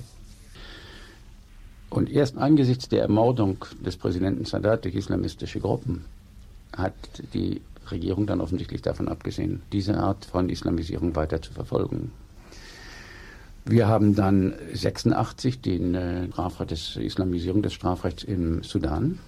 Und 1.89 2.10
erst 2.10 2.38
angesichts 2.38 2.88
der 2.88 3.02
Ermordung 3.02 3.65
des 3.86 3.97
Präsidenten 3.97 4.45
Sadat 4.45 4.86
durch 4.86 4.95
islamistische 4.95 5.60
Gruppen 5.60 6.06
hat 6.76 6.93
die 7.34 7.62
Regierung 7.89 8.26
dann 8.26 8.39
offensichtlich 8.39 8.82
davon 8.82 9.10
abgesehen, 9.10 9.62
diese 9.74 9.97
Art 9.97 10.24
von 10.24 10.50
Islamisierung 10.50 11.15
weiter 11.15 11.41
zu 11.41 11.52
verfolgen. 11.52 12.12
Wir 13.65 13.88
haben 13.88 14.15
dann 14.15 14.54
86 14.74 15.62
den 15.62 15.93
äh, 15.93 16.28
des 16.65 16.95
Islamisierung 16.95 17.62
des 17.62 17.74
Strafrechts 17.74 18.24
im 18.24 18.63
Sudan 18.63 19.19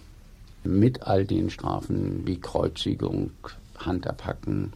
mit 0.64 1.04
all 1.04 1.26
den 1.26 1.50
Strafen 1.50 2.26
wie 2.26 2.40
Kreuzigung, 2.40 3.32
Handabhacken, 3.78 4.74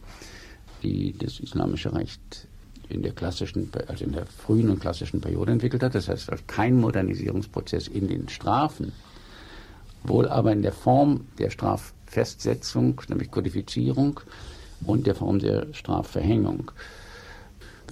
die 0.82 1.16
das 1.18 1.40
islamische 1.40 1.92
Recht 1.94 2.46
in 2.88 3.02
der 3.02 3.12
klassischen, 3.12 3.70
also 3.88 4.04
in 4.04 4.12
der 4.12 4.26
frühen 4.26 4.70
und 4.70 4.80
klassischen 4.80 5.20
Periode 5.20 5.52
entwickelt 5.52 5.82
hat. 5.82 5.94
Das 5.94 6.08
heißt, 6.08 6.30
kein 6.46 6.76
Modernisierungsprozess 6.76 7.88
in 7.88 8.06
den 8.06 8.28
Strafen, 8.28 8.92
wohl 10.04 10.28
aber 10.28 10.52
in 10.52 10.62
der 10.62 10.72
Form 10.72 11.26
der 11.38 11.50
Straffestsetzung, 11.50 13.00
nämlich 13.08 13.30
Kodifizierung 13.30 14.20
und 14.86 15.06
der 15.06 15.16
Form 15.16 15.40
der 15.40 15.66
Strafverhängung. 15.72 16.70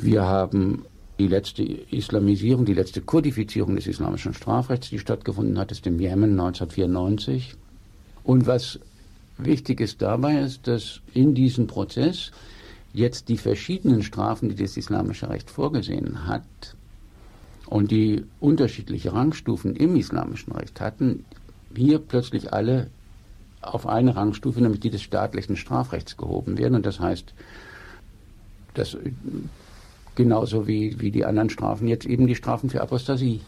Wir 0.00 0.24
haben 0.24 0.84
die 1.18 1.28
letzte 1.28 1.62
Islamisierung, 1.62 2.64
die 2.64 2.74
letzte 2.74 3.00
Kodifizierung 3.00 3.76
des 3.76 3.86
islamischen 3.86 4.34
Strafrechts, 4.34 4.90
die 4.90 4.98
stattgefunden 4.98 5.58
hat, 5.58 5.72
ist 5.72 5.86
im 5.86 5.98
Jemen 5.98 6.32
1994. 6.32 7.54
Und 8.22 8.46
was 8.46 8.78
wichtig 9.38 9.80
ist 9.80 10.02
dabei, 10.02 10.40
ist, 10.40 10.66
dass 10.66 11.00
in 11.14 11.34
diesem 11.34 11.66
Prozess 11.66 12.32
jetzt 12.92 13.28
die 13.28 13.38
verschiedenen 13.38 14.02
Strafen, 14.02 14.48
die 14.48 14.62
das 14.62 14.76
islamische 14.76 15.28
Recht 15.28 15.50
vorgesehen 15.50 16.26
hat 16.26 16.42
und 17.66 17.90
die 17.90 18.24
unterschiedliche 18.40 19.12
Rangstufen 19.12 19.74
im 19.76 19.96
islamischen 19.96 20.52
Recht 20.52 20.80
hatten, 20.80 21.24
hier 21.74 21.98
plötzlich 21.98 22.52
alle 22.52 22.88
auf 23.60 23.86
eine 23.86 24.16
Rangstufe, 24.16 24.60
nämlich 24.60 24.80
die 24.80 24.90
des 24.90 25.02
staatlichen 25.02 25.56
Strafrechts 25.56 26.16
gehoben 26.16 26.58
werden. 26.58 26.74
Und 26.74 26.86
das 26.86 27.00
heißt, 27.00 27.34
das 28.74 28.96
Genauso 30.16 30.66
wie, 30.66 30.98
wie 30.98 31.10
die 31.10 31.24
anderen 31.24 31.50
Strafen, 31.50 31.86
jetzt 31.86 32.06
eben 32.06 32.26
die 32.26 32.34
Strafen 32.34 32.70
für 32.70 32.80
Apostasie, 32.80 33.42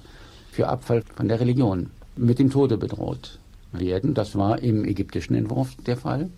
für 0.52 0.68
Abfall 0.68 1.02
von 1.16 1.26
der 1.26 1.40
Religion, 1.40 1.90
mit 2.14 2.38
dem 2.38 2.50
Tode 2.50 2.76
bedroht 2.76 3.38
werden. 3.72 4.14
Das 4.14 4.36
war 4.36 4.62
im 4.62 4.84
ägyptischen 4.84 5.34
Entwurf 5.34 5.74
der 5.86 5.96
Fall. 5.96 6.28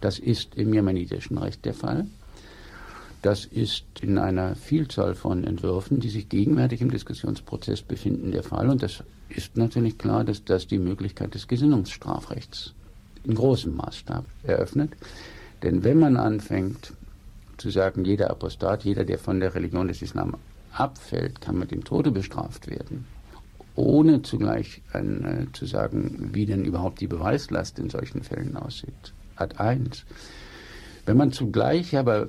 Das 0.00 0.18
ist 0.18 0.54
im 0.56 0.74
jemenitischen 0.74 1.38
Recht 1.38 1.64
der 1.64 1.74
Fall. 1.74 2.06
Das 3.22 3.46
ist 3.46 3.84
in 4.00 4.18
einer 4.18 4.54
Vielzahl 4.54 5.14
von 5.14 5.42
Entwürfen, 5.42 6.00
die 6.00 6.10
sich 6.10 6.28
gegenwärtig 6.28 6.82
im 6.82 6.90
Diskussionsprozess 6.90 7.82
befinden, 7.82 8.30
der 8.30 8.42
Fall. 8.42 8.68
Und 8.68 8.82
das 8.82 9.02
ist 9.28 9.56
natürlich 9.56 9.98
klar, 9.98 10.22
dass 10.22 10.44
das 10.44 10.66
die 10.66 10.78
Möglichkeit 10.78 11.34
des 11.34 11.48
Gesinnungsstrafrechts 11.48 12.74
in 13.24 13.34
großem 13.34 13.74
Maßstab 13.74 14.24
eröffnet. 14.44 14.92
Denn 15.62 15.82
wenn 15.82 15.98
man 15.98 16.16
anfängt 16.16 16.92
zu 17.58 17.70
sagen, 17.70 18.04
jeder 18.04 18.30
Apostat, 18.30 18.84
jeder, 18.84 19.04
der 19.04 19.18
von 19.18 19.40
der 19.40 19.54
Religion 19.54 19.88
des 19.88 20.02
Islam 20.02 20.36
abfällt, 20.72 21.40
kann 21.40 21.58
mit 21.58 21.70
dem 21.70 21.84
Tode 21.84 22.10
bestraft 22.10 22.68
werden, 22.68 23.06
ohne 23.74 24.22
zugleich 24.22 24.82
ein, 24.92 25.24
äh, 25.24 25.52
zu 25.52 25.66
sagen, 25.66 26.30
wie 26.32 26.46
denn 26.46 26.64
überhaupt 26.64 27.00
die 27.00 27.06
Beweislast 27.06 27.78
in 27.78 27.90
solchen 27.90 28.22
Fällen 28.22 28.56
aussieht. 28.56 29.12
Hat 29.36 29.60
eins. 29.60 30.04
Wenn 31.06 31.16
man 31.16 31.32
zugleich 31.32 31.96
aber, 31.96 32.28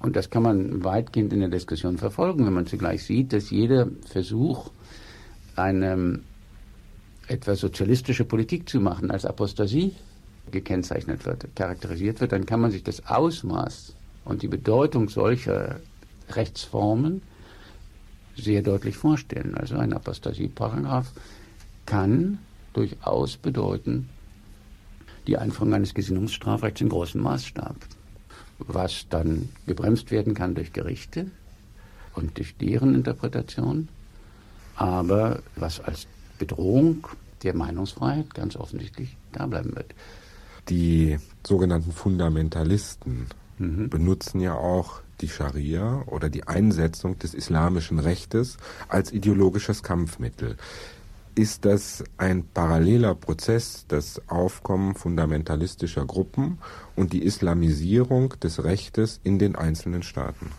und 0.00 0.16
das 0.16 0.30
kann 0.30 0.42
man 0.42 0.84
weitgehend 0.84 1.32
in 1.32 1.40
der 1.40 1.48
Diskussion 1.48 1.98
verfolgen, 1.98 2.46
wenn 2.46 2.52
man 2.52 2.66
zugleich 2.66 3.04
sieht, 3.04 3.32
dass 3.32 3.50
jeder 3.50 3.88
Versuch, 4.06 4.70
eine 5.54 6.20
etwa 7.28 7.54
sozialistische 7.54 8.24
Politik 8.24 8.68
zu 8.68 8.80
machen, 8.80 9.10
als 9.10 9.24
Apostasie 9.24 9.94
gekennzeichnet 10.50 11.24
wird, 11.24 11.54
charakterisiert 11.54 12.20
wird, 12.20 12.32
dann 12.32 12.46
kann 12.46 12.60
man 12.60 12.70
sich 12.70 12.82
das 12.82 13.06
Ausmaß 13.06 13.94
und 14.24 14.42
die 14.42 14.48
Bedeutung 14.48 15.08
solcher 15.08 15.80
Rechtsformen 16.30 17.22
sehr 18.36 18.62
deutlich 18.62 18.96
vorstellen. 18.96 19.54
Also 19.54 19.76
ein 19.76 19.92
Apostasieparagraph 19.92 21.12
kann 21.86 22.38
durchaus 22.72 23.36
bedeuten 23.36 24.08
die 25.26 25.36
Einführung 25.36 25.74
eines 25.74 25.94
Gesinnungsstrafrechts 25.94 26.80
in 26.80 26.88
großem 26.88 27.20
Maßstab, 27.20 27.76
was 28.58 29.06
dann 29.08 29.48
gebremst 29.66 30.10
werden 30.10 30.34
kann 30.34 30.54
durch 30.54 30.72
Gerichte 30.72 31.30
und 32.14 32.38
durch 32.38 32.56
deren 32.56 32.94
Interpretation, 32.94 33.88
aber 34.76 35.42
was 35.56 35.80
als 35.80 36.06
Bedrohung 36.38 37.06
der 37.42 37.54
Meinungsfreiheit 37.54 38.34
ganz 38.34 38.56
offensichtlich 38.56 39.16
da 39.32 39.46
bleiben 39.46 39.74
wird. 39.76 39.94
Die 40.68 41.18
sogenannten 41.46 41.92
Fundamentalisten 41.92 43.26
mhm. 43.62 43.88
benutzen 43.88 44.40
ja 44.40 44.54
auch 44.54 45.00
die 45.20 45.28
Scharia 45.28 46.02
oder 46.06 46.28
die 46.28 46.46
Einsetzung 46.48 47.18
des 47.18 47.34
islamischen 47.34 47.98
Rechtes 47.98 48.56
als 48.88 49.12
ideologisches 49.12 49.82
Kampfmittel. 49.82 50.56
Ist 51.34 51.64
das 51.64 52.04
ein 52.18 52.44
paralleler 52.52 53.14
Prozess, 53.14 53.86
das 53.88 54.20
Aufkommen 54.28 54.94
fundamentalistischer 54.94 56.04
Gruppen 56.04 56.58
und 56.94 57.14
die 57.14 57.22
Islamisierung 57.22 58.34
des 58.42 58.64
Rechtes 58.64 59.18
in 59.24 59.38
den 59.38 59.56
einzelnen 59.56 60.02
Staaten? 60.02 60.50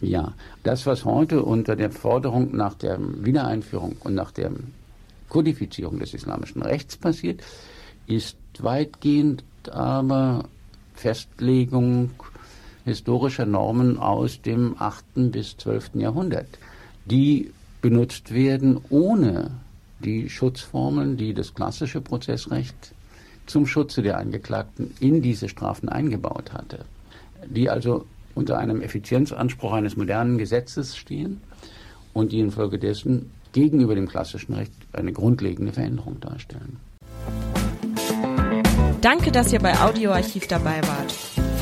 Ja, 0.00 0.34
das, 0.62 0.86
was 0.86 1.04
heute 1.04 1.42
unter 1.42 1.74
der 1.74 1.90
Forderung 1.90 2.54
nach 2.54 2.74
der 2.74 3.00
Wiedereinführung 3.00 3.96
und 4.00 4.14
nach 4.14 4.30
der 4.30 4.52
Kodifizierung 5.28 5.98
des 5.98 6.14
islamischen 6.14 6.62
Rechts 6.62 6.96
passiert, 6.96 7.42
ist 8.06 8.36
weitgehend 8.60 9.42
aber 9.70 10.44
Festlegung 10.98 12.10
historischer 12.84 13.46
Normen 13.46 13.98
aus 13.98 14.42
dem 14.42 14.74
8. 14.78 15.30
bis 15.30 15.56
12. 15.56 15.90
Jahrhundert, 15.94 16.48
die 17.06 17.52
benutzt 17.80 18.34
werden 18.34 18.80
ohne 18.90 19.52
die 20.00 20.28
Schutzformeln, 20.28 21.16
die 21.16 21.34
das 21.34 21.54
klassische 21.54 22.00
Prozessrecht 22.00 22.94
zum 23.46 23.66
Schutze 23.66 24.02
der 24.02 24.18
Angeklagten 24.18 24.92
in 24.98 25.22
diese 25.22 25.48
Strafen 25.48 25.88
eingebaut 25.88 26.52
hatte, 26.52 26.84
die 27.46 27.70
also 27.70 28.04
unter 28.34 28.58
einem 28.58 28.82
Effizienzanspruch 28.82 29.72
eines 29.72 29.96
modernen 29.96 30.36
Gesetzes 30.36 30.96
stehen 30.96 31.40
und 32.12 32.32
die 32.32 32.40
infolgedessen 32.40 33.30
gegenüber 33.52 33.94
dem 33.94 34.08
klassischen 34.08 34.54
Recht 34.54 34.72
eine 34.92 35.12
grundlegende 35.12 35.72
Veränderung 35.72 36.18
darstellen. 36.20 36.78
Danke, 39.00 39.30
dass 39.30 39.52
ihr 39.52 39.60
bei 39.60 39.78
Audioarchiv 39.78 40.48
dabei 40.48 40.80
wart. 40.82 41.12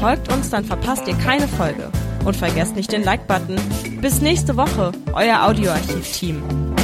Folgt 0.00 0.32
uns, 0.32 0.50
dann 0.50 0.64
verpasst 0.64 1.06
ihr 1.06 1.14
keine 1.14 1.48
Folge. 1.48 1.90
Und 2.24 2.36
vergesst 2.36 2.76
nicht 2.76 2.92
den 2.92 3.04
Like-Button. 3.04 3.56
Bis 4.00 4.20
nächste 4.20 4.56
Woche, 4.56 4.92
euer 5.12 5.46
Audioarchiv-Team. 5.46 6.75